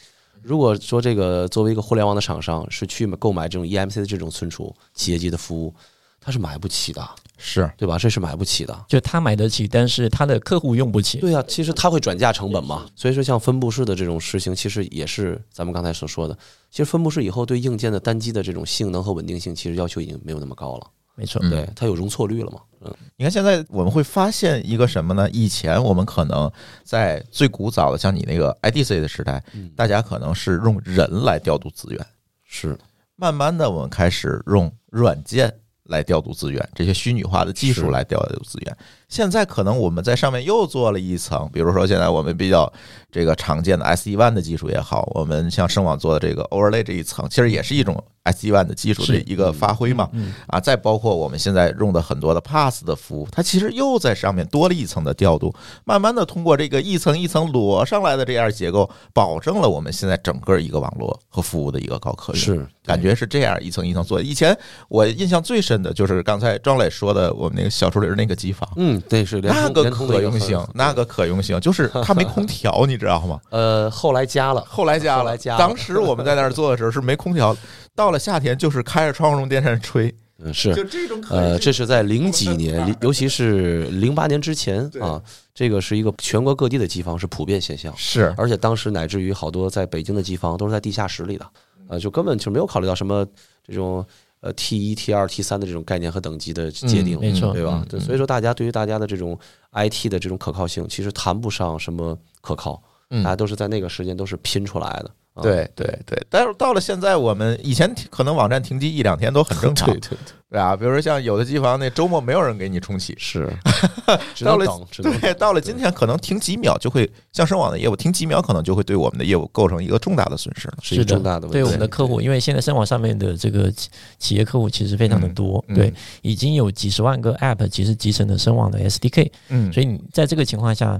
[0.43, 5.73] 如果说这个作为一个互联网的厂商是去购买这种 EMC 的这种存储企业级的服务，
[6.19, 7.97] 他是买不起的，是对吧？
[7.97, 8.85] 这是买不起的。
[8.87, 11.19] 就他买得起，但是他的客户用不起。
[11.19, 12.85] 对啊、其实他会转嫁成本嘛。
[12.95, 16.37] 所以说，像分布式的这种实行，其实也是咱们刚才所说的。
[16.69, 20.87] 其实分布式以后对硬件的单机的这种性能和稳定性，其实要求已经没有那么高了。
[21.21, 22.59] 没错，嗯对，它有容错率了嘛。
[22.83, 25.29] 嗯，你看现在我们会发现一个什么呢？
[25.29, 26.51] 以前我们可能
[26.83, 32.03] 在最古早的像你那个 IDC 的时代，嗯大家可能是用人来调度资源，
[32.43, 32.75] 是
[33.15, 35.53] 慢慢的我们开始用软件
[35.83, 38.77] 来调度资源，这些虚拟化的技术来调度资源。
[39.11, 42.71] 现在可能我们在上面又做了一层，比如说现在我们比较
[43.11, 50.07] 这个常见的 SD WAN 的技术也好，我们像声网做的这个 Overlay 这一层，其实也是一种 SD WAN 的技术的一个发挥嘛。
[50.13, 62.41] 嗯，啊，再包括我们现在用的很多的 Pass 的服务，它其实又在上面多了一层的调度，慢慢的通过这个一层一层摞上来的这样结构，保证了我们现在整个一个网络和服务的一个高可用。
[62.41, 64.21] 是，感觉是这样一层一层做。
[64.21, 73.39] 以前我印象最深的就是刚才庄磊说的，我们那个小树林那个机房，嗯，对，是那个可用性，那个可用性就是它没空调， 你知道吗？
[73.49, 75.59] 呃，后来加了，后来加了，后来加了。
[75.59, 77.55] 当时我们在那儿做的时候是没空调，
[77.95, 80.73] 到了夏天就是开着窗户用电扇吹，嗯，是。
[80.73, 85.21] 就这种呃，这是在零几年，尤其是零八年之前啊，
[85.53, 88.33] 这个是一个全国各地的机房是普遍现象，是。
[88.37, 91.45] 而且当时乃至于好多在北京的机房都是在地下室里的，
[91.87, 93.25] 呃，就根本就没有考虑到什么
[93.65, 94.05] 这种
[94.41, 99.37] 呃 T 一、T 二、T 三的这种概念和等级的界定，嗯没错对吧所以说大家对于大家的这种
[99.71, 105.11] IT 的这种可靠性，其实谈不上什么可靠，嗯大家都是在那个时间都是拼出来的。
[105.33, 105.41] 啊。
[105.41, 110.17] 对对对，但是到了现在，我们以前可能网站停机一两天都很正常， 对对对，
[110.49, 110.75] 对吧？
[110.75, 113.47] 比如说像有的机房那周末没有人给你重启，是，
[114.35, 114.65] 只到了
[115.01, 120.77] 对，到了今天可能停几秒就会，像声网的业务停几秒可能就会对我们的业务构成一个重大的损失了。
[120.81, 121.53] 是一个是的重大的问题。
[121.53, 123.89] 对我们的客户，因为现在声网上面的这个企
[124.19, 129.71] 企业客户其实非常的多，嗯对，已经有几十万个 App 其实集成的声网的 SDK，嗯。
[129.71, 130.99] 所以你在这个情况下，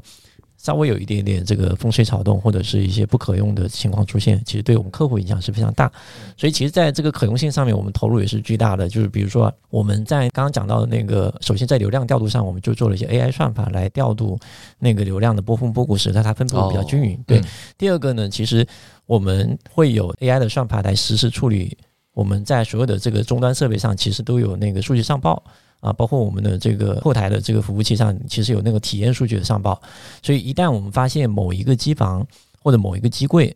[0.62, 5.91] 稍微有一点点这个风吹草动或者是一些不可用的情况出现，其实对我们客户影响是非常大。
[6.38, 8.88] 所以其实在这个可用性上面，我们投入也是巨大的。
[8.88, 14.38] 就是比如说我们在刚刚讲到的那个，首先在流量调度上，我们就做了一些 AI 算法来调度
[14.78, 17.19] 那个流量的波峰波谷，使得它分布比较均匀。
[17.26, 17.43] 对嗯，
[17.78, 18.63] 第二个呢，其实
[19.08, 21.76] 我们会有 AI 的算法来实时处理
[22.13, 25.41] 我们在所有的这个终端设备上，其实都有那个数据上报
[25.82, 29.82] 啊，包括我们的这个后台的这个服务器上，其实有那个体验数据的上报。
[30.24, 32.26] 所以一旦我们发现某一个机房
[32.63, 33.54] 或者某一个机柜，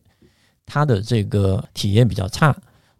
[0.65, 2.55] 它的这个体验比较差，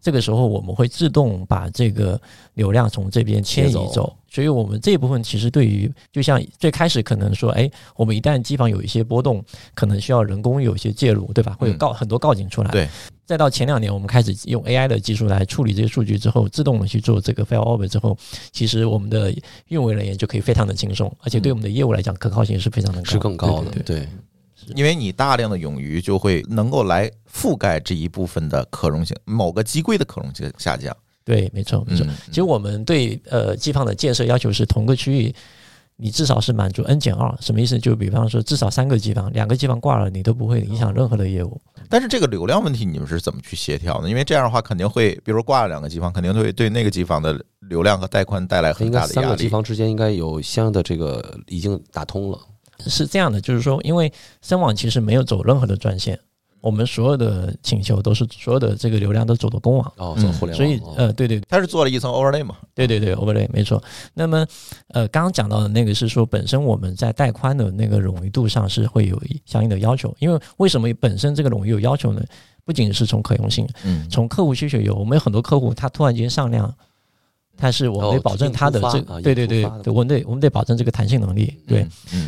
[0.06, 2.20] 这个时候我们会自动把这个
[2.54, 4.16] 流量从这边迁移走走。
[4.30, 11.56] 所以我们这一部分其实对于，就像最开始可能说，哎，我们一旦机房有一些波动，可能需要人工有一些介入，对吧？
[11.58, 12.70] 会有告很多告警出来。
[12.70, 12.88] 对。
[13.24, 18.16] 再到前两年，我们开始用 AI 的技术来处理这些数据之后，自动的去做这个 failover 之后，
[18.52, 19.34] 其实我们的
[19.66, 24.08] 运维人员就可以非常的轻松，而且对我们的业务来讲，可靠性是非常的高，是更高的对，对对对，
[24.74, 30.96] 因为你大量的冗余就会能够来覆盖这一部分的可容性，某个机柜的可容性下降。
[31.24, 32.06] 对，没错没错。
[32.06, 35.34] 嗯，其实我们对呃机房的建设要求是同个区域，
[35.96, 37.78] 你至少是满足 n 减二，什么意思？
[37.78, 41.60] 就比方说至少三个机房，两个机房挂了，你都不会影响任何的业务。
[41.88, 44.08] 但是这个流量问题你们是怎么去协调呢？
[44.08, 49.26] 因为这样的话肯定会，比如挂了两个机房，肯定会对那个机房的流量和带宽带来很大的压力。
[49.26, 52.38] 三个机房之间应该有相应的这个已经打通了。
[52.80, 54.12] 是这样的，就是说，因为
[54.42, 56.18] 深网其实没有走任何的专线，
[56.60, 59.92] 我们所有的请求都是所有的这个流量都走的公网。
[59.96, 62.56] 哦，嗯走互联网，所以哦，呃，对对它是做了一层 overlay 嘛？
[62.74, 63.82] 对对对，overlay 没错。
[64.14, 64.46] 那么，
[64.88, 72.22] 呃，刚刚讲到的那个是说，本身我们在带宽的那个冗余度上是会有相应的要求，因为为什么本身这个冗余有要求呢？
[72.64, 76.74] 不仅是从可用性，嗯，从客户需求有，我们有很多客户他突然间上量，
[77.58, 81.86] 但是我们得哦保证它的这因突发啊对对对我们得我们得保证这个弹性能力，对。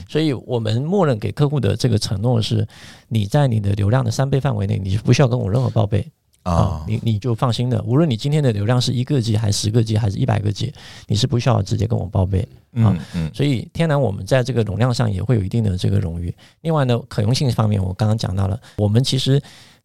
[0.09, 2.67] 所以我们默认给客户的这个承诺是，
[3.09, 6.07] 你在你的流量的三倍范围内，你不需要跟我任何报备
[6.45, 10.73] 啊，你你就放心的，无论你今天的流量是一个 G 还是十个 G 还是一百个 G，
[11.07, 12.41] 你是不需要直接跟我报备。
[12.75, 16.35] 啊嗯所以天然我们在这个容量上也会有一定的这个冗余。
[16.63, 19.41] 另外呢，可用性方面，我刚刚讲到了，我们其实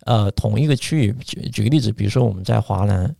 [0.06, 3.14] 呃同一个区域，举举个例子，比如说我们在华南。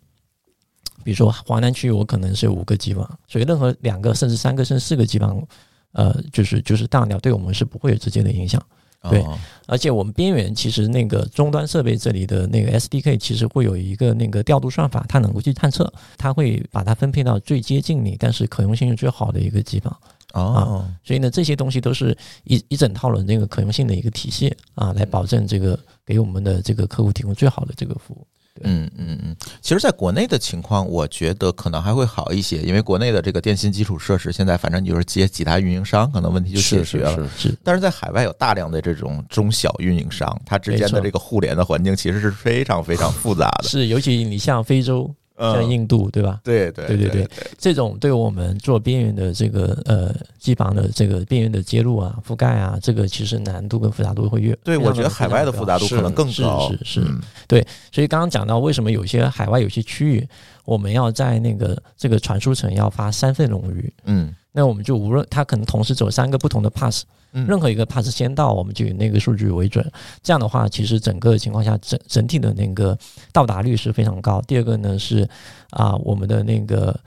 [1.04, 5.46] 比如说华南区域，我可能是五个机房，所以任何两个甚至三个甚至四个机房，
[5.92, 8.62] 呃，就是就是大鸟，对我们是不会有直接的影响。
[9.10, 9.38] 对哦
[9.68, 19.94] 而且我们边缘其实那个终端设备这里的那个 SDK 其实会有一个那个调度算法，它能够去探测，它会把它分配到最接近你，但是可用性是最好的一个机房。
[20.34, 28.26] 哦，所以呢，这些东西都是一一整套的那个可用性的一个体系啊，来保证这个给我们的这个客户提供最好的这个服务。
[28.62, 37.16] 嗯嗯嗯，其实，在国内的情况，我觉得可能还会好一些，因为国内的这个电信基础设施现在反正你就是接几大运营商，可能问题就解决了。
[37.36, 43.68] 是，是但是在海外有大量的这种中小运营商，它之间的这个互联的环境其实是非常非常复杂的。
[43.68, 46.40] 是，尤其你像非洲，像嗯，印度，对吧？
[46.44, 47.24] 对对对对对。
[47.24, 56.70] 对这种对我们做边缘的这个呃机房的这个边缘的接入啊、覆盖啊，这个其实难度跟复杂度会越对，我觉得海外的复杂度可能更是高。
[56.70, 57.08] 是是。
[57.48, 60.28] 对所以刚刚讲到，为什么有些海外有些区域，
[60.66, 69.86] 我们要在那个这个传输层要发三份冗余，嗯那我们就无论它可能同时走三个不同的 pass，嗯任何一个 pass 先到，我们就以那个数据为准。
[70.22, 72.98] 这样的话，其实整个情况下整整体的那个
[73.32, 74.40] 到达率是非常高。
[74.44, 75.28] 第二个呢是
[75.72, 76.98] 啊，我们的那个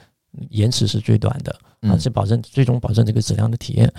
[0.50, 3.90] 延迟是最短的啊，嗯是保证最终保证这个质量的体验。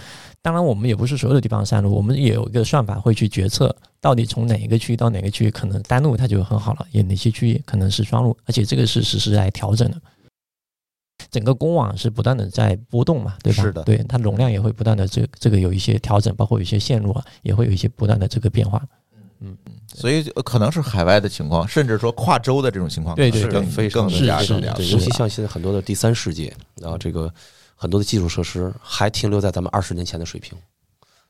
[0.41, 9.97] 当然，我们也不是所有的地方删路，我们也有一个算法会去决策到底从哪一个区域到哪个区域，可能单路它就很好了，也哪些区域可能是双路，而且这个是实时来调整的。
[11.37, 13.61] 整个公网是不断的在波动嘛，对吧？
[13.61, 13.83] 是的。
[13.83, 18.81] 对它容量也会不断的这这个有一些调整，包括有一些线路啊，也会有一些不断的这个变化。
[19.39, 19.55] 嗯。
[19.93, 25.79] 所以呃可能是海外的情况，甚至说跨州的这种情况，对对可能对更更非常的是加更加对，是尤其像现在很多的。
[25.79, 27.31] 第三世界然后，这个
[27.75, 30.57] 很多的基础设施还停留在咱们二十年前的水平，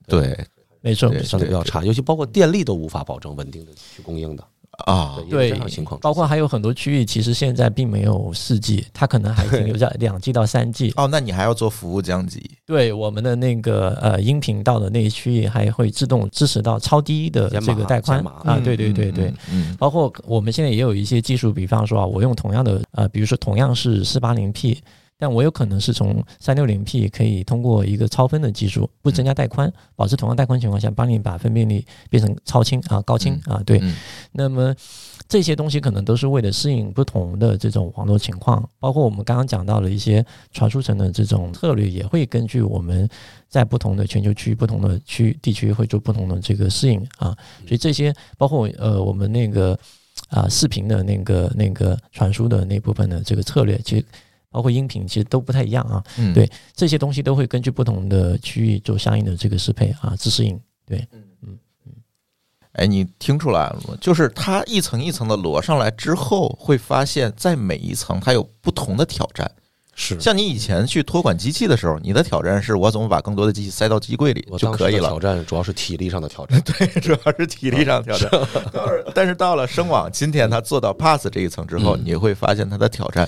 [0.08, 0.46] 对，对
[0.82, 1.14] 没错。
[1.22, 4.44] 相对比较差，尤其包括电力都无法保证稳定的去供应的，
[4.86, 10.94] 啊对，，情况，包括还有很多区域，其实现在并没有四 G， 它可能还停留在两 G 到三 G。
[10.96, 18.20] 哦，那你还要做服务降级对我们的那个呃音频道的那一区域，还会自动支持到超低的这个带宽。
[18.44, 24.80] 啊，对对对对。，嗯包括我们现在也有一些技术，比方说啊，我用同样的呃，比如说同样是四八零 P，
[25.20, 33.80] 但我有可能是从三六零 P 可以通过一个超分的技术，不增加带宽，保持同样带宽情况下，帮你把分辨率变成超清啊、高清啊，对。
[33.82, 33.96] 嗯
[34.32, 34.76] 那么
[35.28, 43.10] 这些东西可能都是为了适应不同的这种网络情况，包括我们刚刚讲到了一些传输层的这种策略，也会根据我们
[43.50, 47.36] 在不同的全球区、不同的区地区会做不同的这个适应啊。
[47.66, 49.78] 所以这些包括呃我们那个
[50.30, 54.06] 啊视频的那个那个传输的那部分的这个策略，其实
[54.58, 56.04] 包括音频其实都不太一样啊。
[56.18, 60.60] 嗯，对这些东西都会根据不同的区域做相应的这个适配啊，自适应。
[60.84, 61.92] 对，嗯嗯嗯
[62.72, 63.96] 哎，你听出来了吗？
[64.02, 69.52] 就是它一层一层的摞上来之后，会发现，在每一层它有不同的挑战。
[70.00, 78.48] 是像你以前去托管机器的时候，你的挑战是我怎么把更多的机器塞到机柜里我就可以了挑，战主要是体力上的挑战， 对主要是体力上的挑战。
[79.16, 83.28] 但是到了声网，今天它做到 Pass 这一层之后，嗯你会发现它的挑战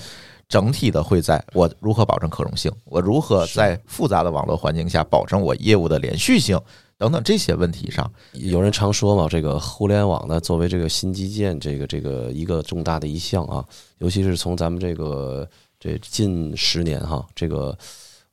[0.50, 6.60] 整体的会在我如何保证可容性，我如何在复杂的网络环境下保证我业务的连续性
[6.98, 8.12] 等等这些问题上。
[8.32, 13.64] 有人常说嘛，这个互联网呢，作为这个新基建，这个这个一个重大的一项啊，
[13.98, 17.78] 尤其是从咱们这个这近十年哈，这个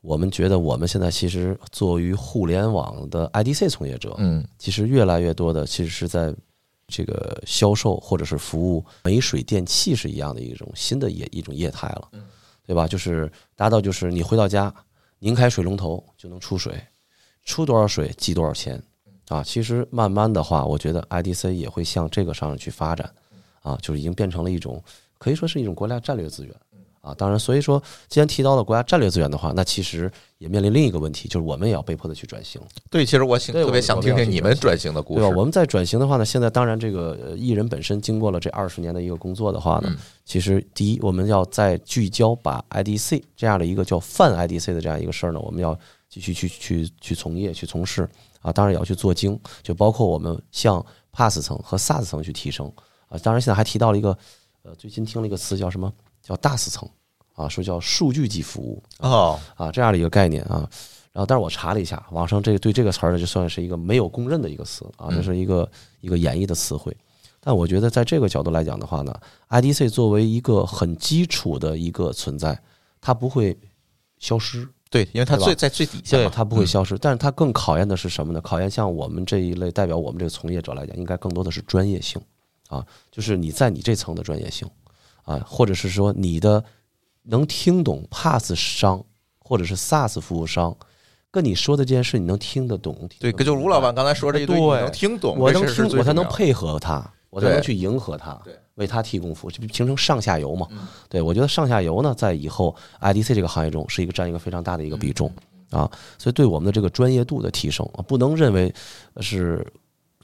[0.02, 6.34] 我们觉得我们现在其实作为互联网的 IDC 从业者，嗯其实越来越多的其实是在
[6.88, 12.10] 这个销售或者是服务煤水电气是一样的一种新的业一种业态了，
[12.66, 12.88] 对吧？
[12.88, 14.74] 就是达到就是你回到家
[15.20, 16.82] 拧开水龙头就能出水，
[17.44, 18.82] 出多少水记多少钱
[19.28, 19.44] 啊。
[19.44, 23.14] 其实慢慢的话，我觉得 IDC 也会向这个上面去发展
[23.62, 24.82] 啊，就是已经变成了一种
[25.18, 26.56] 可以说是一种国家战略资源。
[27.08, 32.62] 啊，当然，所以说，既然提到了国家战略资源的话，那其实也面临另一个问题，就是我们也要被迫的去转型。
[32.90, 35.36] 对，其实我想特别想听听你们转型的故对吧？
[35.38, 39.98] 我们在转型的话呢，现在当然这个呃艺人本身经过了这二十年的一个工作的话呢，嗯。
[40.26, 45.78] 其实第一，我们要在聚焦把 IDC 这样的一个叫泛 IDC 的这样一个事儿呢，我们要
[46.10, 48.08] 继续去去去从业去从事
[48.42, 52.70] 啊，当然也要去做精，就包括我们向 Pass 层和 SaaS 层去提升。
[53.08, 54.10] 啊，当然现在还提到了一个
[54.64, 55.90] 呃，最近听了一个词叫什么？
[56.22, 56.90] 叫 DaaS 层
[57.38, 60.68] 啊，说叫数据级服务，哦，啊，这样的一个概念啊。
[61.14, 65.72] 然后，但是我查了一下，网上这个对这个词儿呢，就算是一个没有公认的一个词啊，这是一个
[66.02, 66.96] 一个演绎的词汇。
[67.40, 69.16] 但我觉得，在这个角度来讲的话呢
[69.50, 72.60] ，IDC 作为一个很基础的一个存在，
[73.00, 73.58] 它不会
[74.20, 76.98] 消失，对，因为它最在最底下它不会嗯消失。
[76.98, 78.42] 但是它更考验的是什么呢？
[78.42, 82.22] 考验像我们这一类代表我们这个从业者来讲，应该更多的是专业性
[82.68, 84.70] 啊，就是你在你这层的专业性
[85.24, 86.64] 啊，或者是说你的
[87.30, 89.04] 能听懂 PaaS 商
[89.40, 90.76] 或者是 SaaS 服务商
[91.30, 93.08] 跟你说的这件事，你能听得懂？
[93.20, 98.42] 对，就吴老板刚才说这一堆，你能听懂，我能听，我才能配合他，我才能去迎合他，
[98.76, 100.68] 为他提供服务，这形成上下游嘛。
[100.72, 100.88] 嗯。
[101.10, 105.32] 对我觉得上下游呢，在以后 IDC 这个行业中是一个占一个非常大的一个比重
[105.72, 105.82] 嗯。
[105.82, 108.74] 啊，所以对我们的这个专业度的提升啊，不能认为
[109.20, 109.66] 是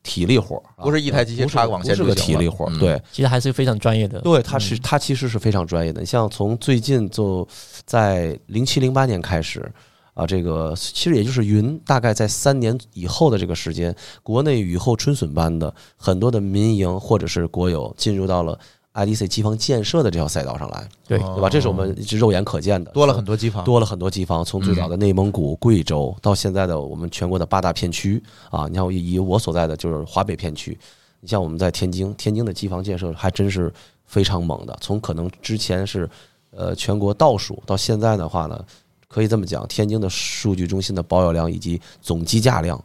[0.03, 3.01] 体力活不是一台机器不是插个网线不是个体力活儿，嗯对。
[3.11, 4.19] 其实还是非常专业的。
[4.19, 6.01] 对，它是它其实是非常专业的。
[6.01, 7.47] 你像从最近就
[7.85, 9.71] 在零七零八年开始
[10.13, 18.59] 啊，这个其实也就是云大概在三年以后的这个时间，国内雨后春笋般的很多的民营或者是国有进入到了
[18.93, 21.49] IDC 机房建设的这条赛道上来，对对吧？
[21.49, 28.21] 这是我们一直肉眼可见的，多了很多机房，多了很多机房，从最早的内蒙古、贵州到现在的我们全国的八大片区
[28.51, 30.77] 啊，你看以我所在的就是华北片区，
[31.21, 33.73] 你像我们在天津，天津的机房建设还真是
[34.05, 36.07] 非常猛的，从可能之前是
[36.51, 38.63] 呃全国倒数，到现在的话呢，
[39.07, 42.79] 可以这么讲，天津的数据中心的保有量以及总机架量，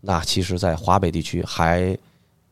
[0.00, 1.94] 那其实在华北地区还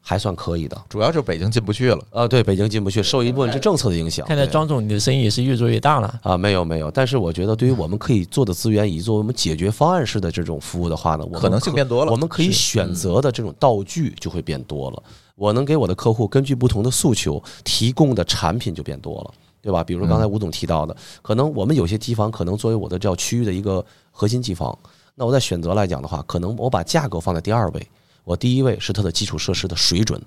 [0.01, 0.77] 还算可以的。
[0.89, 1.99] 主要就是北京进不去了。
[2.11, 4.27] 呃，对，北京进不去，受一部分是政策的影响。
[4.27, 6.21] 看来对庄总你的生意也是越做越大了。
[6.23, 15.03] 啊，没有没有，但是我觉得对于我们可以做的资源，以及做我们解决方案式的这种服务的话呢，可能性变多了我们可以选择的这种道具就会变多了。
[15.35, 19.85] 我能给我的客户根据不同的诉求提供的产品就变多了，对吧？
[19.85, 24.77] 比如说刚才吴总提到的，可能我们有些机房可能作为我的叫区域的一个核心机房，
[25.15, 27.89] 那我在选择来讲的话，可能我把价格放在第二位，
[28.29, 30.21] 我第一位是它的基础设施的水准。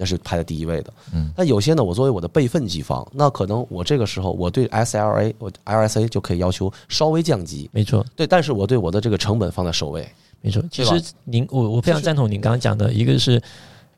[0.00, 10.08] 那是排在第一位的，嗯，那有些呢，我作为我的备份机房，那可能我这个时候我对 SLA 我 LSA 就可以要求稍微降级，没错，对，但是我对我的这个成本放在首位，
[10.40, 10.62] 没错。
[10.70, 13.42] 其实您我我非常赞同您刚刚讲的，一个是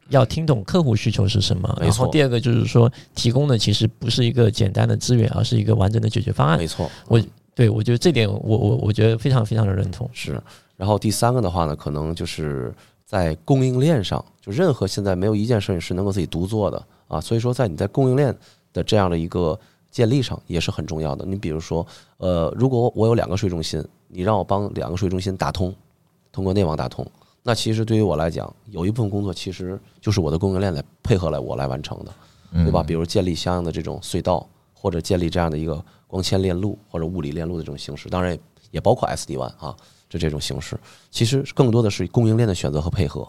[0.09, 6.67] 要听懂客户需求是什么，没错然后第二个就是说提供的其实不是一个简单的资源，而是一个完整的解决方案没。
[6.67, 7.23] 错，我
[7.55, 10.09] 对我觉得这点我我我觉得非常非常的认同。
[10.15, 10.43] 是。
[10.79, 12.73] 然后第三个的话呢，可能就是
[13.11, 18.33] 在供应链上，就任何现在没有一件事情是能够自己独做的啊，所以说在你在供应链
[18.73, 19.59] 的这样的一个
[19.91, 21.27] 建立上也是很重要的。
[21.27, 21.85] 你比如说，
[22.19, 25.75] 呃，如果我有两个税中心，你让我帮两个税中心打通，
[26.31, 27.05] 通过内网打通，
[27.43, 32.15] 那其实对于我来讲，有一部分工作其实就是我的供应链来配合来我来完成的。
[32.53, 32.83] 嗯对吧？
[32.83, 38.41] 比如建立相应的这种隧道，或者建立这样的一个光纤链路或者物理链路的这种形式，当然也
[38.73, 39.77] 也包括 SD One 啊，
[40.11, 40.79] 就这种形式。
[41.11, 43.27] 其实更多的是供应链的选择和配合，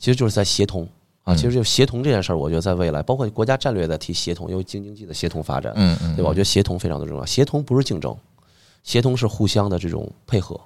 [0.00, 0.82] 其实就是在协同
[1.22, 1.32] 啊。
[1.34, 6.28] 嗯其实就协同这件事儿，我觉得在未来，包括国家战略在提协同，因为京津冀的协同发展，嗯嗯，对吧？
[6.30, 7.24] 我觉得协同非常的重要。
[7.24, 8.16] 协同不是竞争，
[8.82, 10.60] 协同是互相的这种配合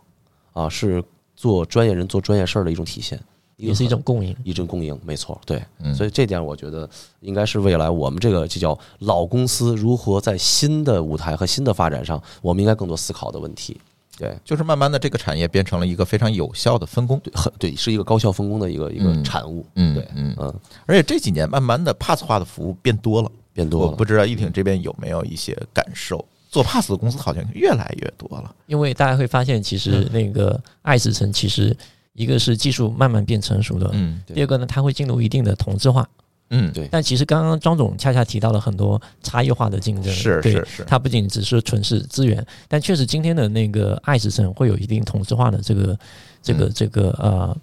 [0.53, 1.03] 啊，是
[1.35, 3.19] 做专业人做专业事儿的一种体现，
[3.57, 4.37] 也是一种共赢。
[4.45, 5.63] 一种共赢，没错，对。
[5.79, 6.89] 嗯所以这点我觉得
[7.21, 13.81] 应该是未来我们这个就叫老公司如何在新的舞台和新的发展上，我们应该更多思考的问题。
[14.21, 17.19] 对，就是慢慢的这个产业变成了一个非常有效的分工。
[17.21, 19.65] 对，很对，是一个高效分工的一个一个嗯产物。
[19.77, 20.55] 嗯对，嗯嗯，
[20.85, 23.91] 而且这几年慢慢的 Pass 化的服务变多了，变多了。
[23.91, 26.23] 我不知道一挺这边有没有一些感受？
[26.51, 28.55] 做 Pass 的公司好像越来越多了。
[28.67, 31.75] 因为大家会发现，其实嗯那个爱思层其实
[32.13, 36.07] 一个是技术慢慢变成熟了，嗯对第二个呢，它会进入一定的同质化。
[36.51, 36.89] 嗯，对。
[36.91, 45.99] 但其实刚刚庄总恰恰提到了很多差异化的竞争，是是是，它不仅只是纯是资源，但确实今天的那个爱之城会有一定同质化的这个
[46.43, 46.73] 这个嗯。
[46.75, 47.57] 这个呃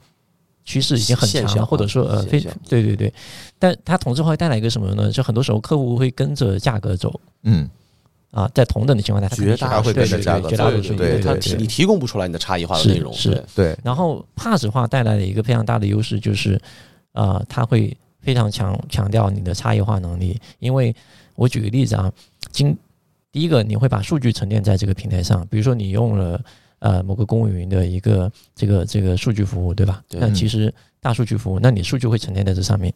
[0.66, 3.14] 趋势已经很强了，或者说呃非对对对，
[3.58, 5.10] 但它同质化会带来一个什么呢？
[5.10, 7.20] 就很多时候客户会跟着价格走。
[7.44, 7.70] 嗯。
[8.32, 13.12] 啊，在同等的情况下，他绝大会跟着价格对绝大多数对对它对提你提供不出来你的差异化的是内容。
[13.14, 13.44] 是对。
[13.56, 16.60] 对，然后 Pass 化带来的一个非常大的优势就是，
[17.14, 17.96] 呃，它会
[18.28, 20.38] 非常强强调你的差异化能力。
[20.60, 20.94] 因为
[21.36, 22.12] 我举个例子啊，
[22.52, 22.78] 今
[23.32, 26.44] 第一个你会把数据沉淀在这个平台上，比如说你用了
[26.80, 30.04] 呃某个公务云的一个这个这个数据服务，对吧？
[30.10, 32.94] 对那其实大数据服务，那你数据会沉淀在这上面。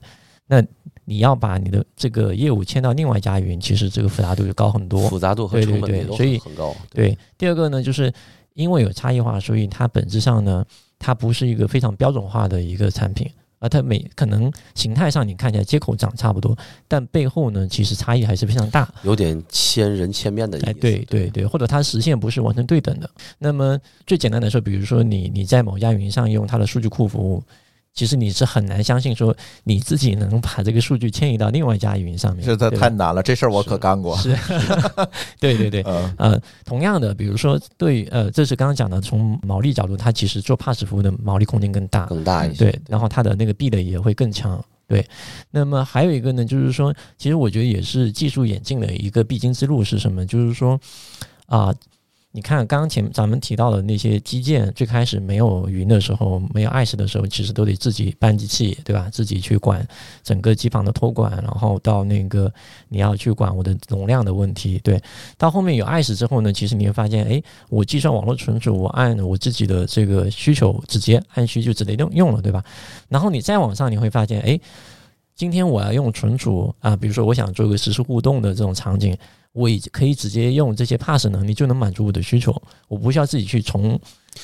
[0.48, 0.62] 那
[1.06, 5.08] 你要把你的这个业务迁到另外一家云，其实这个复杂度就高很多。
[5.08, 6.76] 复杂度和成本也都对所以很很高。
[6.90, 8.12] 对，第二个呢，就是
[8.54, 10.66] 因为有差异化，所以它本质上呢，
[11.00, 13.32] 它不是一个非常标准化的一个产品，
[13.62, 16.58] 而它每可能形态上你看起来接口长差不多，
[16.88, 18.92] 但背后呢，其实差异还是非常大。
[19.04, 20.68] 有点千人千面的意思。
[20.70, 23.10] 哎，对对对，或者它实现不是完全对等的。
[23.38, 27.42] 那么最简单的说，比如说你你在某家云上用它的数据库服务。
[27.94, 29.36] 其实你是很难相信说
[29.66, 34.16] 你自己能把这个数据迁移到另外一家云上面，这太难了，这事儿我可干过。
[34.18, 34.36] 是，
[35.40, 42.72] 对对对，嗯呃，同样的，比如说对，呃，这是刚刚讲的，从毛利角度，它其实做 Pass 服务的毛利空间更大，更大一些。
[42.72, 45.06] 对，然后它的那个壁垒也会更强，对，
[45.52, 50.26] 那么还有一个呢，就是说，其实我觉得也是技术演进的一个必经之路是什么？
[50.26, 50.80] 就是说
[51.48, 51.76] 啊。
[52.34, 59.10] 你看，刚刚前咱们提到的那些基建，最开始没有云的时候，没有 ICE 的时候，其实都得自己搬机器，对吧？
[59.12, 59.86] 自己去管
[60.24, 62.50] 整个机房的托管，然后到那个
[62.88, 65.02] 你要去管我的容量的问题，对。
[65.38, 72.64] 到后面有 ICE 之后呢，其实你会发现，哎，我计算网络存储，我按我自己的这个需求，直接按需就直接用用了，对吧？
[73.10, 74.58] 然后你再往上，你会发现，哎，
[75.36, 79.18] 今天我要用存储啊，比如说我想做个实时互动的这种场景。
[79.54, 82.56] 我已可以直接用这些 pass 能力就能满足我的需求，
[82.88, 84.00] 我不需要自己去从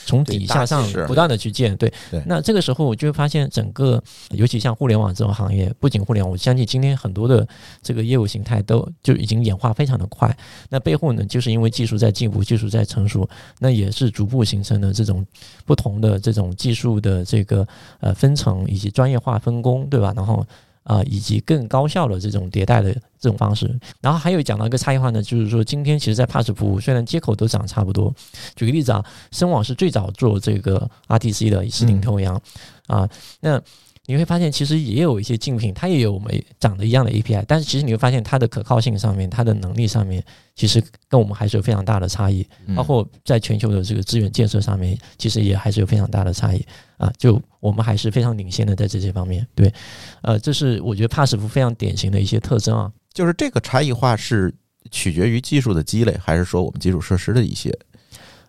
[0.06, 1.74] 从底下上不断的去建。
[1.78, 1.90] 对，
[2.26, 7.48] 那这个时候我就会发现，整个尤其像互联网这种行业，不仅互联网，我相信今天很多的
[7.82, 10.36] 这个业务形态都就已经演化非常的快。
[10.70, 13.30] 那背后呢，就是因为技术在进步，技术在成熟，
[13.60, 15.26] 那也是逐步形成的这种
[15.66, 17.66] 不同的这种技术的这个
[18.02, 20.12] 呃分层以及专业化分工，对吧？
[20.18, 20.46] 然后。
[20.88, 23.70] 啊，以及更高效的这种迭代的这种方式，
[24.00, 28.14] 然后还有讲到一个差异化呢，就是说今天其实，在 Pass 服务虽然接口都长差不多，
[28.56, 32.42] 举个例子啊，深网是最早做这个 RTC 的，是领头羊
[32.88, 33.08] 啊，
[33.42, 33.62] 那。
[34.08, 40.24] 你会发现，其实也有一些竞品，它也有我们长得一样的 API，但是其实你会发现它的可靠性上面，它的能力上面，
[40.56, 42.48] 其实跟我们还是有非常大的差异。
[42.74, 47.12] 包括在全球的这个资源建设上面，其实也还是有非常大的差异啊。
[47.18, 49.46] 就我们还是非常领先的在这些方面。
[49.54, 49.74] 对，
[50.22, 52.90] 呃，这是我觉得 Pass 服非常典型的一些特征啊。
[53.14, 54.56] 就是这个差异化是
[54.90, 57.78] 取决于技术的积累，还是说我们基础设施的一些？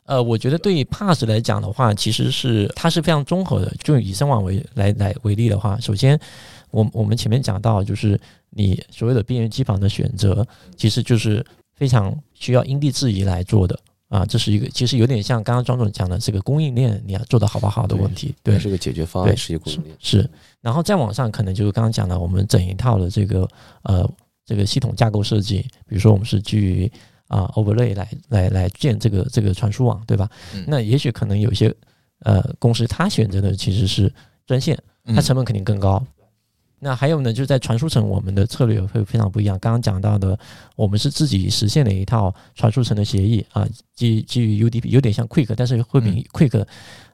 [0.09, 3.71] 呃，我觉得对于 Pass 来讲的话，其实是它是非常综合的。
[3.85, 6.19] 就以深网为来来为例的话，首先，
[6.71, 10.47] 我我们前面讲到，就是你所有的边缘机房的选择，
[10.79, 11.45] 其实就是
[11.77, 13.79] 非常需要因地制宜来做的
[14.09, 14.25] 啊。
[14.25, 18.35] 这是一个其实有点像刚刚庄总讲的这个供应链，你要做的好不好的问题。
[18.43, 19.95] 对，是个解决方案，是一个供应链。
[20.01, 20.27] 是，
[20.63, 23.47] 然后再往上，可能就是刚刚讲的，我们整一套的这个
[23.83, 24.11] 呃
[24.47, 26.91] 这个系统架构设计，比如说我们是基于。
[27.29, 30.29] 啊，overlay 来来来建这个这个传输网，对吧？
[30.67, 31.75] 那也许可能有些
[32.25, 34.13] 呃公司，它选择的其实是
[34.47, 34.77] 专线，
[35.15, 36.05] 它成本肯定更高。
[36.81, 39.59] 那还有呢，就是在传输层，我们的策略会非常不一样。
[39.59, 40.39] 刚刚讲到的，
[40.77, 46.65] 我们是自己实现了一套传输层的协议啊，基基于 UDP，有点像 Quick，但是会比 Quick，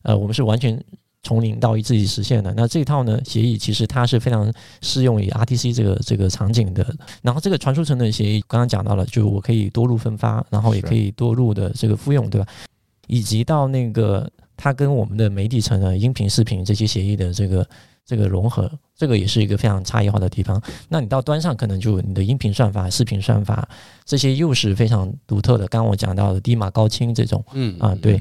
[0.02, 0.82] 呃，我们是完全。
[1.24, 6.86] 从零到一自己实现的，那这套呢协议其实它是非常适用于 RTC 这个这个场景的。
[7.22, 12.46] 然后这个传输层的协议刚刚讲到了，就我可以多路分发，然后也可以多路的这个复用，对吧？
[13.08, 17.66] 以及到那个它跟我们的媒体层的音频、视频这些协议的这个。
[18.06, 20.60] 这个融合，这个也是一个非常差异化的地方。
[20.88, 23.66] 那你到端上，可能就你的音频算法、视频算法
[24.04, 25.66] 这些又是非常独特的。
[25.68, 28.20] 刚刚我讲到的低码高清这种，嗯啊对，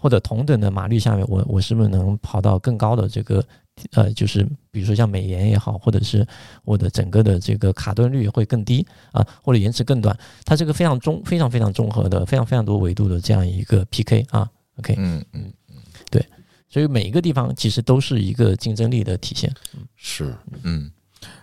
[0.00, 3.44] 或者同等的码率下面，我我是不是能跑到更高的这个
[3.92, 6.26] 呃，就是比如说像美颜也好，或者是
[6.64, 10.18] 我的整个的这个卡顿率会更低啊，或者延迟更短？
[10.44, 15.52] 它这个非常综非常非常综合的，非常非常多维度的这样一个 PK 啊，OK，嗯嗯。
[16.70, 19.52] 所以每一个地方其实都是一个竞争力的体现。
[19.96, 20.88] 是，嗯，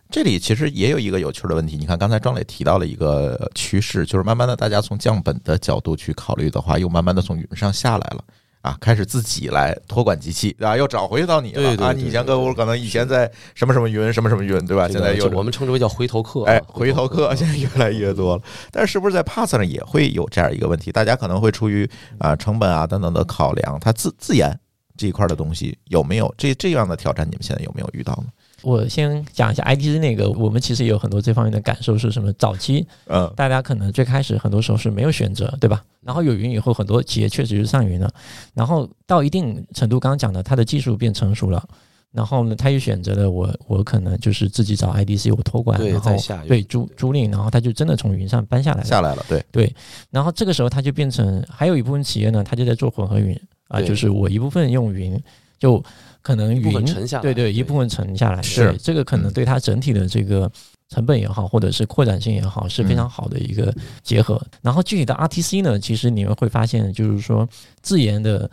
[0.10, 1.76] 这里其实也有一个有趣的问题。
[1.76, 8.24] 你看，刚才庄磊提到了一个趋势，就是慢慢的，大家从降本的角度去考虑的话，又慢慢的从云上下来了
[8.62, 10.78] 啊，开始自己来托管机器，对吧？
[10.78, 11.92] 又找回到你了啊！
[11.92, 14.88] 你以前客户可能以前在什么什么云，什么什么云，对吧？
[14.88, 18.44] 现在又我们称之为叫回头客，哎，回头客现在越来越多了。
[18.72, 20.90] 但是，是不是在 Pass 上也会有这样一个问题？
[20.90, 24.58] 大家可能会出于啊成本啊等等的考量，它自自研。
[24.98, 27.26] 这一块的东西有没有这这样的挑战？
[27.28, 28.26] 你们现在有没有遇到呢？
[28.64, 32.34] 我先讲一下 IDC 那个，我们其实也有很多这方面的感受是什么？
[32.34, 35.84] 早期，嗯，大家可能最开始很多时候是没有选择，对吧？
[36.02, 38.12] 然后有云以后，很多企业确实是上云了。
[38.56, 41.64] 然后到一定程度，刚刚讲的，它的技术变成熟了，
[42.12, 46.12] 然后呢，他又选择了我，我可能就是自己找 IDC 我托管，然后
[46.48, 49.76] 对租租赁，然后他就真的从云上搬下来了，下来了，对对。
[50.10, 53.40] 然后这个时候，他就变成还有一部分企业呢，他就在做混合云。
[53.68, 55.22] 啊，就是我一部分用云，
[55.60, 55.84] 就
[56.22, 56.86] 可能云
[57.22, 60.50] 对对一部分沉下来，是这个可能对它整体的这个
[60.90, 64.42] 成本也好，或者是扩展性也好，是非常好的一个结合。
[64.62, 67.48] 然后具体的 RTC 呢，其实你们会发现，就是说
[67.82, 68.50] 自研的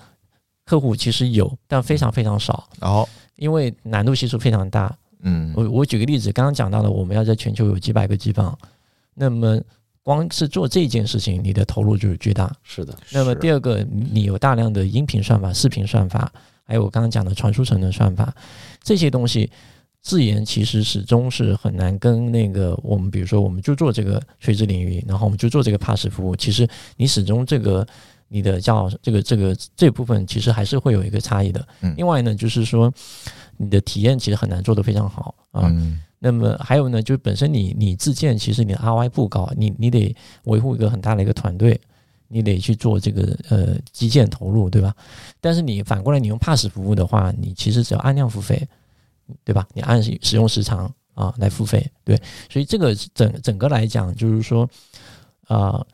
[0.64, 2.68] 客户其实有，但非常非常少。
[2.80, 8.56] 然后因为难度系数非常大，嗯，我我举个例子，刚刚讲到了，我们要在全球有几百个机房，
[9.14, 9.60] 那么。
[10.05, 12.55] 光是做这件事情，你的投入就是巨大。
[12.62, 12.96] 是的。
[13.11, 16.32] 那么第二个，你有大量的音频算法、视频算法，
[16.62, 18.32] 还有我刚刚讲的传输层的算法，
[18.82, 19.50] 这些东西
[20.00, 27.84] 自研其实始终是很难跟那个我们，比如说我们就做这个垂直领域，然后我们就做这个 pass 服务，其实你始终这个
[28.28, 31.66] 你的叫这个这个这部分其实还是会有一个差异的。
[31.96, 32.92] 另外呢，就是说。
[33.57, 35.68] 你的体验其实很难做得非常好啊，啊。
[35.70, 41.78] 嗯那么还有呢，就是本身你你自建，其实你的 ROI 不高，你你得维护一个很大的一个团队，
[42.28, 44.94] 你得去做这个呃基建投入，对吧？
[45.38, 48.66] 但是你反过来，你用 Pass 服务的话，你其实只要按量付费，
[49.44, 49.68] 对吧？
[49.74, 52.18] 你按使用时长啊来付费，对。
[52.48, 54.66] 所以这个整整个来讲，就是说，
[55.48, 55.84] 啊、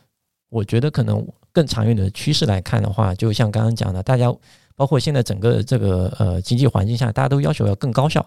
[0.48, 4.32] 我觉得可能更长远的趋势来看的话，就像刚刚讲的，大家
[4.76, 8.24] 包括现在整个这个呃经济环境下，大家都要求要更高效。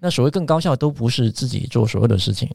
[0.00, 2.48] 那所谓更高效，都不是自己做所有的事情，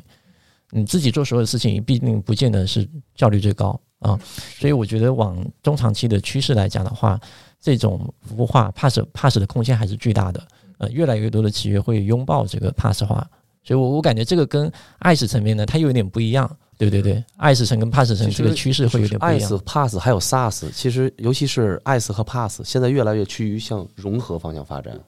[0.70, 4.20] 你自己做所有的事情，必定不见得是效率最高啊。
[4.60, 7.20] 所以我觉得往中长期的趋势来讲的话，
[7.60, 10.42] 这种服务化 pass pass 的空间还是巨大的。
[10.78, 13.30] 呃，越来越多的企业会拥抱这个 pass 化，
[13.64, 14.72] 所以我我感觉这个跟
[15.02, 16.50] ICE 层面呢，它又有点不一样。
[16.76, 19.60] 对对对，ICE 层跟 pass 层这个趋势会有点不一样 ICE、。
[19.60, 25.00] Pass 还有 SaaS，其实尤其是 ICE 和 Pass，现在越来越趋于向融合方向发展，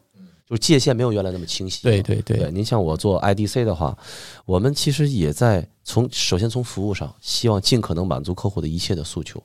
[0.53, 1.81] 就界限没有原来那么清晰。
[1.81, 3.97] 对对对对，您像我做 IDC 的话，
[4.45, 9.41] 我们其实也在从首先从服务上，希望尽可能满足客户的一切的诉求，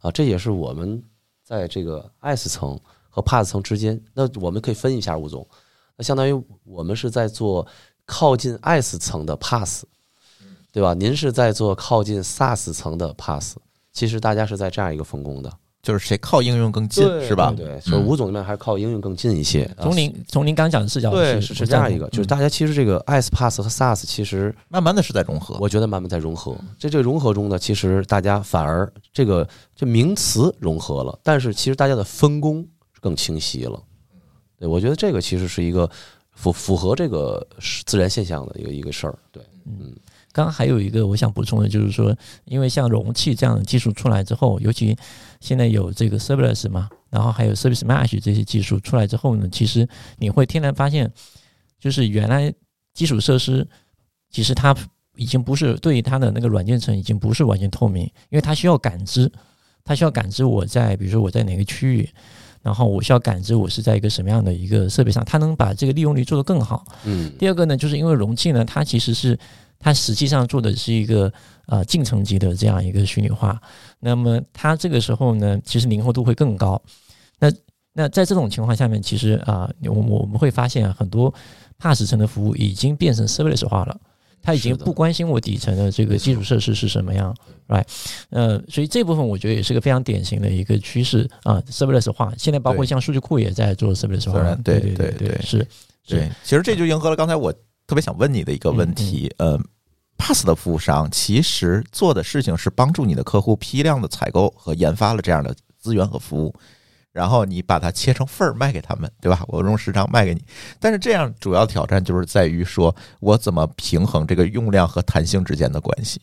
[0.00, 1.02] 啊，这也是我们
[1.44, 2.80] 在这个 S 层
[3.10, 5.46] 和 Pass 层之间，那我们可以分一下，吴总，
[5.98, 7.66] 那相当于我们是在做
[8.06, 9.84] 靠近 S 层的 Pass，
[10.72, 10.94] 对吧？
[10.94, 13.58] 您是在做靠近 SaaS 层的 Pass，
[13.92, 15.52] 其实大家是在这样一个分工的，
[15.82, 17.52] 就是谁靠应用更近是吧？
[17.56, 19.64] 对，所以吴总那边还是靠应用更近一些。
[19.76, 25.56] 啊从您从您刚讲的视角对是是这样一个，就是嗯大家其实这个 IS Pass 和 SaaS 其实慢慢的是在融合。
[25.58, 26.56] 我觉得慢慢在融合。
[26.78, 32.64] 在这个融合中呢，其实大家反而这个这名词融合了，但是其实大家的分工
[33.00, 33.82] 更清晰了。
[34.56, 35.90] 对，我觉得这个其实是一个
[36.30, 37.44] 符符合这个
[37.84, 39.18] 自然现象的一个一个事儿。
[39.32, 39.74] 对，刚
[40.32, 42.16] 刚还有一个我想补充的，就是说，
[42.46, 44.96] 因为像容器这样的技术出来之后，尤其
[45.40, 51.12] 现在有这个 serverless 嘛，然后还有 service mesh 这些技术出来之后呢，其实你会天然发现，
[51.78, 52.52] 就是原来
[52.94, 53.68] 基础设施
[54.30, 54.74] 其实它
[55.16, 59.30] 已经不是对于它的那个软件层已经不是完全透明，因为它需要感知，
[59.84, 62.08] 它需要感知我在比如说我在哪个区域。
[62.62, 66.84] 然后我需要感知我是在一个什么样的一个设备上，它能把这个利用率做得更好。
[67.04, 69.38] 嗯，第二个呢，就是因为容器呢，它其实是
[69.78, 71.32] 它实际上做的是一个
[71.66, 73.60] 呃进程级的这样一个虚拟化，
[73.98, 76.80] 那么它这个时候呢，其实灵活度会更高。
[77.40, 77.52] 那
[77.92, 81.34] 那在这种情况下面，其实啊、我们我们会发现啊，很多
[81.80, 84.00] PaaS 层的服务已经变成 serverless 化了。
[84.42, 87.34] 它已经不关心我底层的这个基础设施是什么样
[87.68, 87.84] ，right？
[88.30, 92.32] 呃，所以这部分我觉得也是个非常典型的一个趋势啊，serverless 化。
[92.36, 95.66] 现在包括像数据库也在做 serverless 化，对对对对对是
[96.06, 97.52] 对，其实这就迎合了刚才我
[97.86, 99.58] 特别想问你的一个问题，呃。
[100.18, 106.54] Pass 的服务商其实做的事情是帮助你的客户批量的采购和研发了这样的资源和服务，
[107.12, 109.44] 然后你把它切成份儿卖给他们，对吧？
[109.48, 110.42] 我用时长卖给你。
[110.80, 116.20] 但是这样主要挑战就是在于说我怎么平衡这个用量和弹性之间的关系。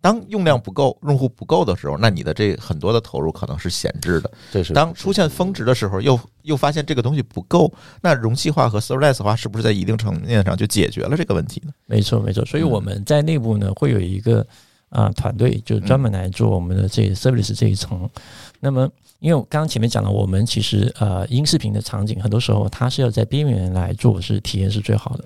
[0.00, 4.30] 当用量不够、用户不够的时候，那你的这很多的投入可能是闲置的。
[4.52, 11.72] 这是当出现峰值的时候，又又发现这个东西不够，那容器化和 serverless 化是不是在一定层面上就解决了这个问题呢？
[11.86, 12.44] 没错，没错。
[12.44, 14.46] 所以我们在内部呢会有一个
[14.90, 18.08] 啊、团队，就专门来做我们的这 service 这一层。
[18.60, 18.88] 那么，
[19.20, 25.24] 因为我刚刚前面讲了，我们其实呃音视频的场景，很多时候它是要在边缘来做，是体验是最好的。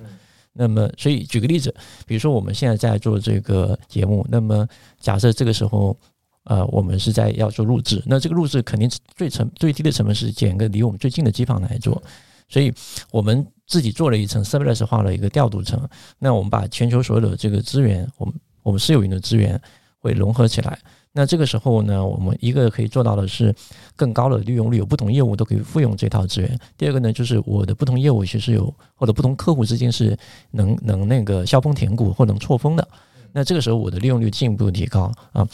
[0.52, 1.74] 那么，所以举个例子，
[2.06, 4.66] 比如说我们现在在做这个节目，那么
[5.00, 5.96] 假设这个时候。
[6.44, 12.02] 呃，我们是在要做录制，那这个录制肯定最成最低的成本是捡个离我们最近的机房来做，
[12.48, 12.74] 所以
[13.12, 15.88] 我们自己做了一层 serverless 化了一个调度层，
[16.18, 18.34] 那我们把全球所有的这个资源，我们
[18.64, 19.56] 我们私有云的资源
[20.00, 20.76] 会融合起来。
[21.12, 23.54] 那这个时候呢，我们一个可以做到的是
[23.94, 26.58] 更高的利用率，有不同业务都可以复用这套资源。
[26.76, 30.16] 第二个呢，就是我的不同业务其实有或者不同客户之间是
[30.52, 32.88] 能能那个削峰填谷或能错峰的。
[33.34, 35.46] 那这个时候我的利用率进一步提高啊。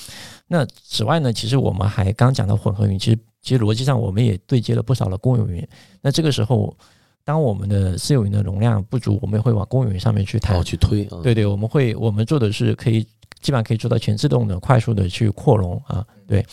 [0.47, 5.67] 那此外呢，其实我们还刚刚讲到混合云，其实其实逻辑上我们也对接了不少的公有云。
[6.01, 6.77] 那这个时候，
[7.25, 10.65] 当我们的私有云的容量不足，我们也会往公有云上面去谈然后。
[10.65, 13.07] 去推啊，对对，我们会我们做的是可以
[13.41, 16.05] 基本上可以做到全自动的、快速的去扩容啊。
[16.27, 16.45] 对，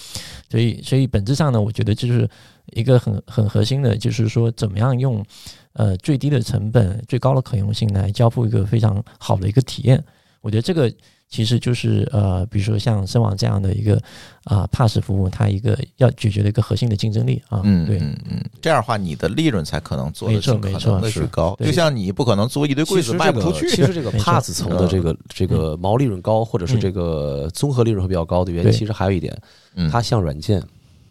[0.50, 2.30] 所以所以本质上呢，我觉得就是
[2.72, 5.26] 一个很很核心的，就是说怎么样用
[5.74, 10.02] 呃最低的成本、最高的可用性来交付一个非常好的一个体验。
[10.42, 10.92] 我觉得这个
[11.36, 14.02] 其实就是呃，比如说像深网这样的一个
[14.46, 17.60] 啊、Pass 服务，它一个要解决的一个核心的竞争力啊。
[17.66, 17.98] 嗯对。
[18.00, 21.54] 嗯嗯，这样的话你的利润才可能做的没错尽可能的是去高。
[21.60, 29.38] 就像你不可能做一堆柜子卖不出去，其实这个 Pass 层的这个这个毛利润高，或者是嗯这个综合利润会比较高的原因，其实还有一点，
[29.76, 30.64] 嗯它像软件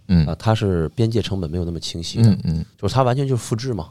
[0.08, 3.88] 嗯啊，它是边界成本没有那么清晰的嗯，嗯就是它完全就是复制嘛。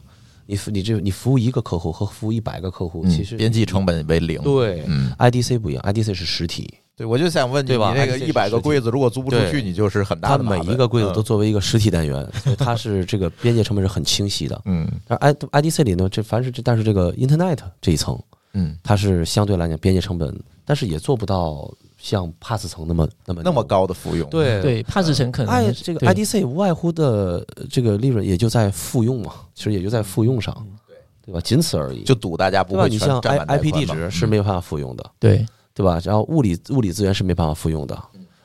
[0.54, 4.40] 你服你这你服务一个客户和服务一百个客户，嗯其实边际成本为零。
[4.44, 14.62] 对嗯，IDC 不一样，IDC 是实体，对，我就想问你，对吧你那个一百个柜子如果租不出去，你就是很大它的麻烦每一个柜子都嗯作为一个实体单元，所以它是这个边界成本是很清晰的。
[14.66, 18.22] 嗯但 I IDC 里呢，这凡是这但是这个 Internet 这一层，
[18.54, 20.32] 嗯它是相对来讲边界成本，
[20.64, 21.74] 但是也做不到
[22.04, 23.64] 像 Pass 层那么那么那么。
[23.64, 30.54] 高的复用，对对 Pass 层可能 I 是这个对 IDC 无外乎的呃这个利润也就在复用嘛，其实也就在复用上，
[30.86, 31.40] 对对吧？
[31.40, 32.04] 仅此而已。
[32.04, 32.76] 就赌大家不？
[32.76, 35.98] 会全你像占 I 满带 IP 地址是没有办法复用的，对对吧？
[36.04, 37.98] 然后物理物理资源是没办法复用的，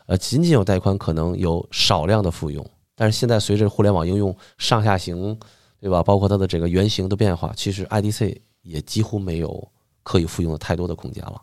[0.07, 5.37] 呃，仅仅有带宽可能有少量的复用，但是现在随着互联网应用上下行，
[5.81, 6.01] 对吧？
[6.01, 9.69] 包括它的这个原型的变化，其实 IDC 也几乎没有
[10.05, 11.43] 可以复用的太多的空间了。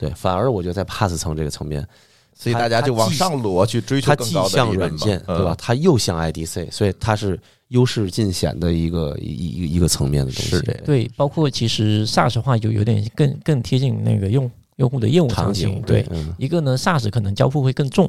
[0.00, 1.86] 对，反而我觉得在 Pass 层这个层面，
[2.34, 5.54] 所以大家就往上摞去追求它更高的既像软件，嗯对吧？？
[5.58, 7.38] 它又像 IDC，所以它是
[7.68, 10.50] 优势尽显的一个一一一个层面的东西。
[10.50, 18.08] 是对，包括其实 SaaS 的话就有点更更贴近那个用用户的业务场场景景，对，嗯，一个呢，SaaS 可能交付会更重；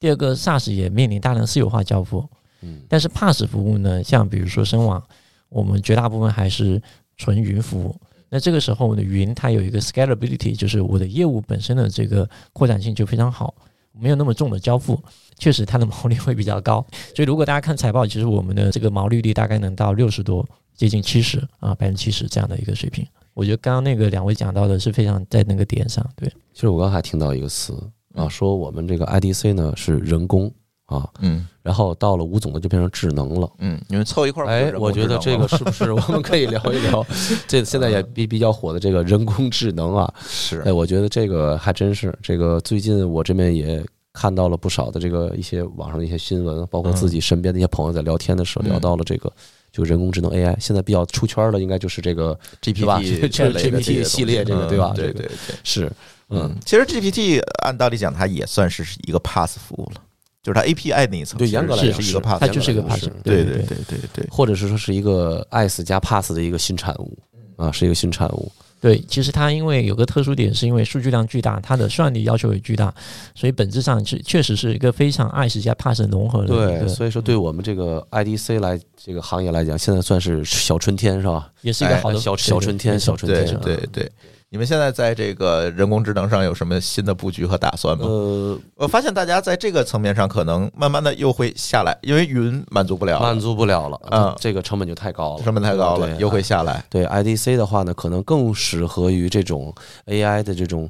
[0.00, 2.26] 第二个，SaaS 也面临大量私有化交付。
[2.66, 5.02] 嗯但是 Pass 服务呢，像比如说深网，
[5.50, 6.80] 我们绝大部分还是
[7.18, 7.94] 纯云服务。
[8.34, 13.54] 那这个时候呢，云它有一个 scalability，就是我的业务本身的这个扩展性就非常好，
[13.92, 15.00] 没有那么重的交付，
[15.38, 16.84] 确实它的毛利会比较高。
[17.14, 23.06] 所以如果大家看财报，其实我们的这个毛利率大概能到六十多，接近七十啊，百分之七十这样的一个水平。
[23.34, 26.28] 我觉得刚刚那个两位讲到的是非常在那个点上，对。
[26.52, 30.52] 其实我刚才听到一个词啊，说我们这个 IDC 呢是人工
[30.86, 31.46] 啊，嗯。
[31.62, 33.50] 然后到了吴总呢就变成智能了。
[33.58, 37.04] 嗯，你们凑一块儿哎我觉得这个是不是我们可以聊一聊？
[37.48, 40.12] 这现在也比比较火的这个人工智能啊？
[40.28, 40.60] 是。
[40.60, 48.70] 哎，我觉得这个还真是这个最近我这边也看到了不少的这个一些网上的一些新闻，包括自己身边的一些朋友在聊天的时候嗯。
[48.70, 49.32] 聊到了这个。
[49.72, 54.92] 就人工智能 AI，现在比较出圈的应该就是这个 GPT GPT 系列这个对吧？
[54.94, 55.30] 对对对，
[55.64, 55.86] 是
[56.28, 56.42] 嗯。
[56.42, 60.00] 嗯，，其实 GPT 按道理讲，它也算是一个 Pass 服务了，
[60.44, 67.18] 就是它 API 那一层，对严格来讲是一个 Pass，它就是一个严格来 PaaS，对对对对对，或者是说是一个 IaaS 加 Pass 的一个新产物
[67.56, 68.52] 啊，是一个新产物。
[68.78, 72.94] 对，其实它因为有个特殊点，是因为数据量巨大，它的算力要求也巨大，
[73.34, 81.50] 所以本质上是确实是一个非常 IaaS 加 pass 融合的一对，所以说对我们这个 IDC 来这个行业来讲，现在算是小春天是吧？
[81.62, 83.58] 也是一个好的小小春天，小春对天。
[83.60, 84.12] 对对。
[84.54, 88.06] 你们现在在这个人工智能上有什么新的布局和打算吗？
[88.06, 96.84] 呃，我发现大家在这个层面上可能慢慢的又会下来，因为云满足不了，满足不了了，嗯这个成本就太高了，成本太高了，对又会下来。
[96.88, 99.74] 对 IDC 的话呢，可能更适合于这种
[100.06, 100.88] AI 的这种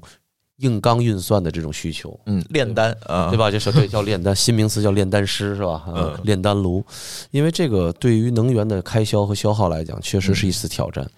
[0.59, 2.21] 硬刚运算的这种需求。
[2.27, 3.39] 嗯，炼丹啊，对？
[3.39, 3.51] 吧？
[3.51, 5.73] 就是对叫炼丹，新名词叫炼丹师是吧？
[5.87, 6.85] 啊嗯，炼丹炉，
[7.31, 11.09] 因为这个对于能源的开销和消耗来讲，确嗯实是一次挑战。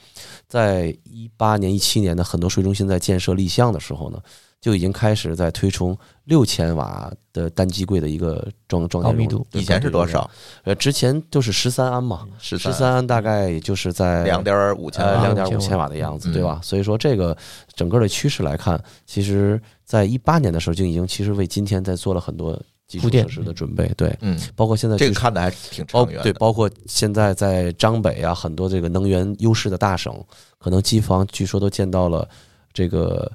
[0.48, 4.18] 在一八年、一七年的很多水中心在建设立项的时候呢，
[4.60, 10.30] 就已经开始在推崇六千瓦的单机柜的一个装装电容高密度以前是多少？？
[10.64, 16.60] 呃，之前就是十三安嘛，十十三安大概也就是在两点五千瓦呃两点五千瓦的样子，嗯对吧？
[16.62, 17.36] 所以说这个
[17.74, 26.22] 整个的趋势来看，其实在一八年的时候就已经其实为今天在做了很多基础铺垫设施的准备，对，嗯，包括现在这个看的还挺包长远的。
[26.22, 30.24] 对，包括现在在张北啊，很多这个能源优势的大省，
[30.58, 32.28] 可能机房据说都建到了
[32.72, 33.30] 这个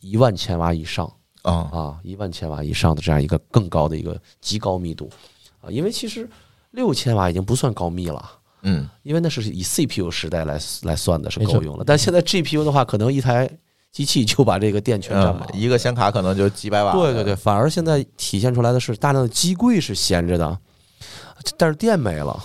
[0.00, 1.12] 一万千瓦以上
[1.42, 5.10] 啊，啊，一万千瓦以上的这样一个更高的一个极高密度
[5.60, 6.28] 啊，因为其实
[6.70, 8.30] 六千瓦已经不算高密了。
[8.62, 11.84] 嗯，因为那是以 CPU 时代来来算的，是够用了。
[11.86, 13.48] 但现在 GPU 的话，可能一台
[13.92, 15.48] 机器就把这个电全占满。
[15.52, 16.92] 嗯一个显卡可能就几百瓦。
[16.92, 20.58] 对对对，，反而现在体现出来的是大量的机柜是闲着的，
[21.56, 22.40] 但是电没了，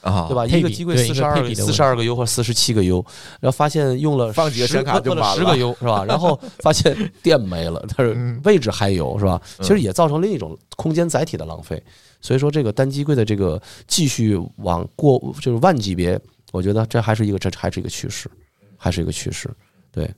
[0.00, 0.46] 啊，对吧？
[0.46, 3.04] 一个机柜四十二四十二个 U 或四十七个 U，
[3.40, 6.04] 然后发现用了放几个显卡就满了十个 U 是吧？
[6.04, 9.40] 然后 发现电没了，但是嗯位置还有是吧？
[9.60, 11.82] 其实也造成另一种空间载体的浪费。
[12.20, 16.18] 所以说，这个单机柜的这个继续往过就是万级别，
[16.52, 18.30] 我觉得这还是一个这还是一个趋势，
[18.78, 19.50] 还是一个趋势。
[19.92, 20.10] 对，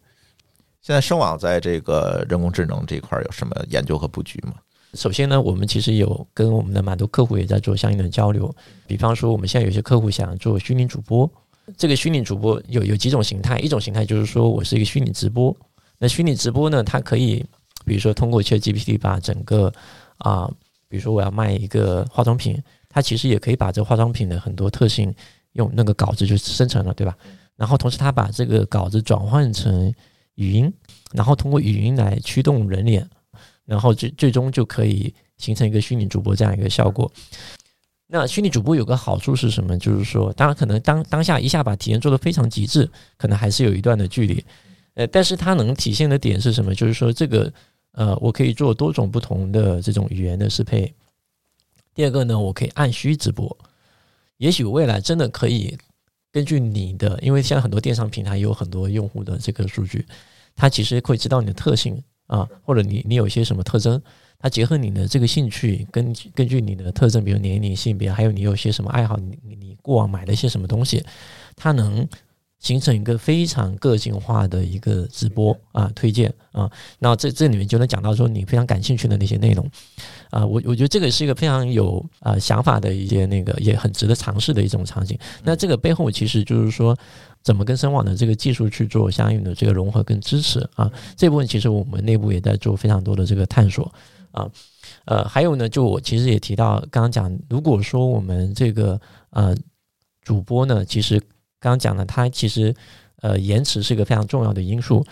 [0.87, 4.53] 现在声网在这个人工智能这块儿有什么研究和布局吗？
[4.95, 8.55] 首先呢，我们其实有跟我们的蛮多客户也在做相应的交流。
[8.87, 11.29] 比方说，我们现在有些客户想做虚拟主播，
[11.77, 15.53] 这个虚拟主播有有几种形态，一种形态就是说我是一个虚拟直播。
[15.99, 17.45] 那虚拟直播呢，它可以
[17.85, 19.73] 比如说通过 ChatGPT 把整个
[20.19, 20.49] 啊、
[20.89, 25.13] 比如说我要卖一个化妆品，它其实也可以把这化妆品的很多特性
[25.55, 27.19] 用那个稿子就生成了，对吧？
[27.57, 29.93] 然后同时它把这个稿子转换成
[30.37, 30.73] 语音，
[31.13, 33.07] 然后通过语音来驱动人脸，
[33.67, 37.11] 然后最最终就可以形成一个虚拟主播这样一个效果。
[38.07, 39.77] 那虚拟主播有个好处是什么？
[39.77, 44.45] 就是说，当然可能当当下一下把体验做得非常极致，可能还是有一段的距离。
[44.95, 46.73] 呃，但是它能体现的点是什么？
[46.73, 47.53] 就是说，这个
[47.93, 50.95] 呃，我可以做多种不同的这种语言的适配。
[51.95, 53.59] 第二个呢，我可以按需直播。
[54.37, 55.77] 也许未来真的可以
[56.37, 60.05] 根据你的，因为现在很多电商平台有很多用户的这个数据，
[60.55, 63.99] 它其实会知道你的特性啊，或者你你有一些什么特征，
[64.39, 71.03] 它结合你的这个兴趣，根根据你的特征，比如年龄、性别，还有你有些什么爱好，你你你过往买了一些什么东西，
[71.57, 72.07] 它能。
[72.59, 76.69] 形成一个非常个性化的一个直播啊，推荐啊，
[76.99, 79.71] 那这这里面就能讲到说你非常感兴趣的那些内容
[80.37, 85.19] 啊，我我觉得这个是一个非常有啊想法的一些那个也很值得尝试的一种场景。
[85.43, 86.95] 那这个背后其实就是说，
[87.43, 93.91] 怎么跟深网的这个技术去做相应的这个融合跟支持啊，这部分其实我们内部也在做非常多的这个探索
[94.33, 94.47] 啊，
[95.07, 99.57] 呃，还有呢，就我其实也提到刚刚讲，如果说我们这个呃
[100.23, 101.21] 主播呢，其实。
[101.59, 102.73] 刚刚讲了，它其实
[103.23, 105.05] 呃延迟是一个非常重要的因素。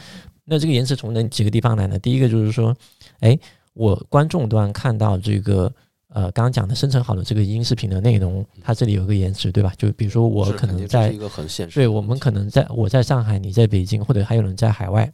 [0.44, 1.98] 那这个延迟从哪几个地方来呢？
[1.98, 2.76] 第一个就是说，
[3.20, 3.36] 哎，
[3.74, 5.70] 我观众端看到这个
[6.08, 9.72] 呃刚刚讲的生成好的这个音视频的内容，它这里有个延迟，对吧？
[9.76, 15.12] 就比如说我可能在一个很现实，对我们可能在我在上海，你在北京，或者还有人在海外，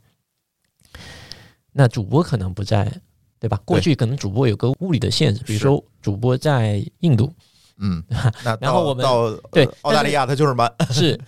[1.72, 2.92] 那主播可能不在，
[3.38, 3.58] 对吧？
[3.64, 7.32] 过去可能主播有个物理的限制，比如说主播在印度。
[7.78, 8.04] 嗯，
[8.44, 10.70] 那然后我们到对澳大利亚，它就是慢。
[10.92, 11.18] 是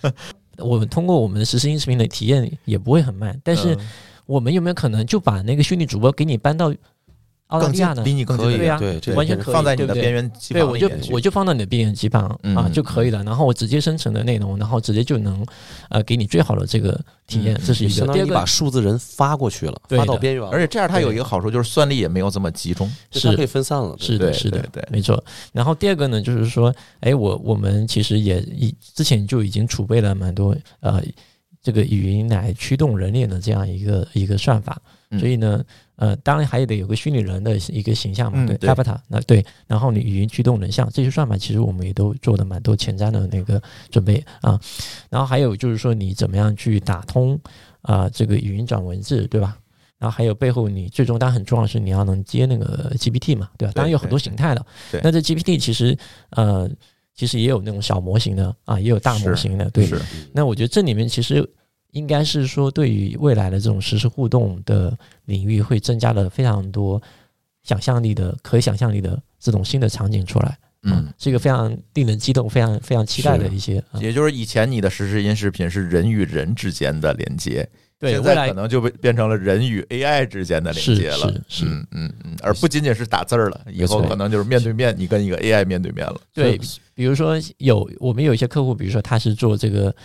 [0.57, 3.75] 我们通过我们的实时音视频的体验也不会很慢，但是
[4.27, 6.71] 我们有没有可能就把那个虚拟主播给你搬到？
[7.53, 8.01] 澳大利亚呢？
[8.03, 13.23] 离你更近，对呀，对，完全可以，放在你的边缘机对，我就我就放到你的边缘机旁啊就可以了。
[13.23, 15.45] 然后我直接生成的内容，然后直接就能
[15.89, 17.55] 呃给你最好的这个体验。
[17.63, 18.07] 这是一个。
[18.11, 23.95] 第二个，把数字人发过去了，发到边缘，而且这样它有一个好处，就是算力也没有这么集中，是可以分散了。
[23.99, 25.23] 是的，是的，对，没错。
[25.51, 30.99] 然后第二个呢，就是说，哎，我我们其实也以之前就已经储备了蛮多呃
[31.61, 34.81] 这个语音来驱动人脸的这样一个一个算法，
[35.19, 35.63] 所以呢。
[35.95, 44.59] 呃，当然还得有个虚拟人的一个形象嘛，对，avatar，那对，然后你语音驱动人像这些算法，其实我们也都做的蛮多前瞻的那个准备啊。
[45.09, 47.39] 然后还有就是说，你怎么样去打通
[47.83, 49.57] 啊这个语音转文字，对吧？
[49.99, 53.71] 然后还有背后你最终当然很重要的是你要能接那个 GPT 嘛，对吧？
[53.75, 54.65] 当然有很多形态的，
[55.03, 55.95] 那这 GPT 其实
[56.31, 56.69] 呃
[57.13, 59.87] 其实也有那种小模型的啊，也有大模型的，对。
[60.33, 61.47] 那我觉得这里面其实。
[61.93, 67.01] 应该是说，对于未来的这种实时互动的领域，会增加了非常多
[67.63, 70.57] 想象力的、可想象力的这种新的场景出来。
[70.85, 73.81] 嗯，是一个非常令人激动、非常非常期待的一些。
[74.01, 77.65] 也就是以前你的实时音视频是人与人之间的连接，
[78.03, 81.33] 对，现在可能就变变成了人与 AI 之间的连接了。
[81.47, 86.19] 是，嗯嗯嗯，而不仅仅是打字儿了，以后可能就是面对面，你跟一个 AI 面对面了。
[86.33, 86.59] 对，
[86.93, 89.95] 比如说有我们有一些客户，比如说他是做这个。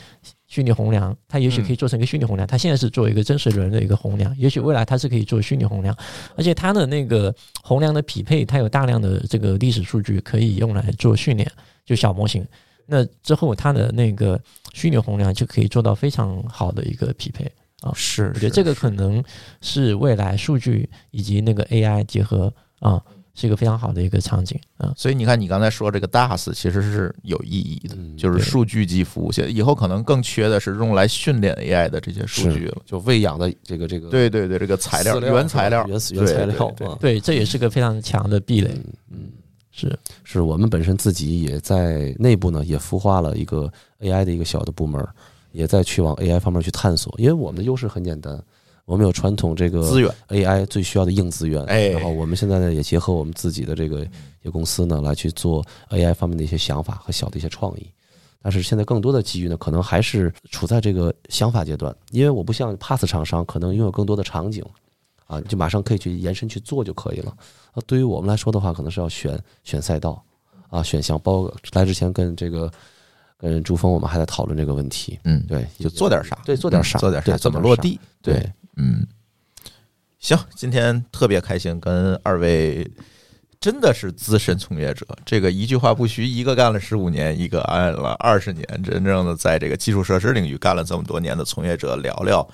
[0.50, 2.46] 虚拟红娘，它也许可以做成一个虚拟红娘。
[2.46, 5.94] 它现在是做一个真实人的一个红娘，也许未来它是可以做虚拟红娘，
[6.36, 11.46] 而且它的那个红娘的匹配，它有大量的这个历史数据可以用来做训练，
[11.84, 12.42] 就小模型。
[12.86, 14.40] 那之后它的那个
[14.72, 17.44] 虚拟红娘就可以做到非常好的一个匹配
[17.80, 17.92] 啊。
[17.94, 19.22] 是，我觉得这个可能
[19.60, 23.02] 是未来数据以及那个 AI 结合啊。
[23.40, 29.30] 是一个非常好的一个场景啊，所以你看，你刚才说这个 DAS 其实是有意义的，就是数据及服务。
[29.30, 34.08] 现在以后可能更缺的是用来训练 AI 的这些数据了，就喂养的这个这个。
[34.08, 38.74] 对对对，这个材料原材料原原材料对，这也是个非常强的壁垒。
[39.12, 39.30] 嗯，
[39.70, 45.00] 是是我们本身自己也在内部呢，也孵化了一个 AI 的一个小的部门，
[45.52, 47.14] 也在去往 AI 方面去探索。
[47.18, 48.42] 因为我们的优势很简单。
[48.84, 54.08] 我们有传统这个资源 AI 最需要的硬资源，哎，然后我们现在呢也结合我们自己的这个一
[54.44, 57.86] 些公司呢来去做 AI 方面的一些想法和小的一些创意，
[58.40, 64.64] 但是现在更多的机遇呢可能还是处在这个想法阶段，因为我不像 Pass 厂商可能拥有更多的场景，
[65.26, 67.36] 啊，就马上可以去延伸去做就可以了。
[67.74, 70.24] 那对于我们来说的话，可能是要选选赛道
[70.70, 71.20] 啊，选项。
[71.20, 72.72] 包括来之前跟这个
[73.38, 78.52] 跟朱峰我们还在讨论这个问题，嗯，对，就做点啥，对，做点啥，做点啥，怎么落地，对。
[78.80, 79.04] 嗯，
[80.18, 82.88] 行，今天特别开心，跟二位
[83.60, 92.48] 真的是资深从业者，这个一句话不虚，一个干了十五年，一个干了二十年，真正的在这个基础设施领域干了这么多年的从业者，聊聊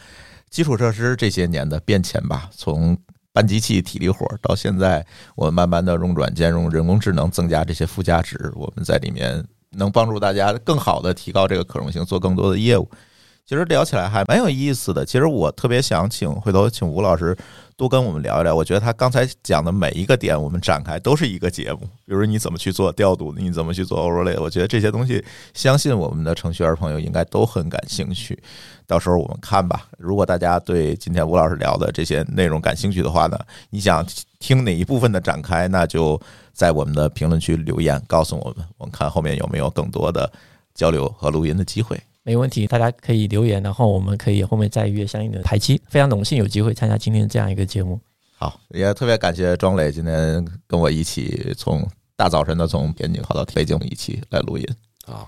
[0.49, 2.49] 基础设施这些年的变迁吧。
[2.57, 2.97] 从
[3.32, 5.05] 搬机器、体力活到现在，
[5.35, 9.45] 我们慢慢的用软件、用，人工智能增加这些附加值，我们在里面
[9.77, 12.89] 能帮助大家更好的提高这个可用性，做更多的业务。
[13.47, 15.05] 其实聊起来还蛮有意思的。
[15.05, 17.37] 其实我特别想请回头请吴老师
[17.77, 18.55] 多跟我们聊一聊。
[18.55, 21.81] 我觉得他刚才讲的每一个点，我们展开都是一个节目。
[22.07, 25.22] 比如你怎么去做调度，你怎么去做 overlay，我觉得这些东西，
[25.53, 28.43] 相信我们的程序员朋友应该都很感兴趣。
[28.87, 29.89] 到时候我们看吧。
[29.99, 34.03] 如果大家对今天吴老师聊的这些内容感兴趣的话呢，你想
[34.45, 36.21] 听哪一部分的展开，那就
[36.53, 40.31] 在我们的评论区留言告诉我们，我们看后面有没有更多的
[40.75, 41.99] 交流和录音的机会。
[42.23, 45.81] 没问题，大家可以留言，然后我们可以后面再约相应的排期。
[45.89, 47.99] 非常荣幸有机会参加今天这样一个节目。
[48.37, 51.83] 好，也特别感谢庄磊今天跟我一起从
[52.15, 54.67] 大早晨的从边境跑到北京一起来录音
[55.07, 55.27] 啊，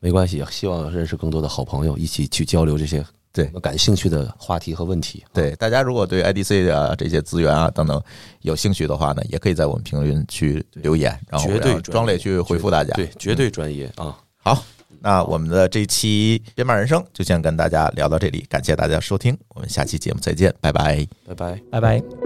[0.00, 3.04] 没关系，希望认识更多的好朋友，一起去交流这些
[3.44, 5.22] 对感兴趣的话题和问题。
[5.32, 8.02] 对，大家如果对 IDC 啊这些资源啊等等
[8.40, 12.94] 有兴趣的话呢，也可以在我们评论区留言，然后绝对庄磊去回复大家。
[12.94, 14.16] 对，绝对专业啊。
[14.38, 14.64] 好。
[14.98, 22.25] 那我们的这期《编码人生》就先跟大家聊到这里，感谢大家收听，我们下期节目再见，拜拜，拜拜，拜拜。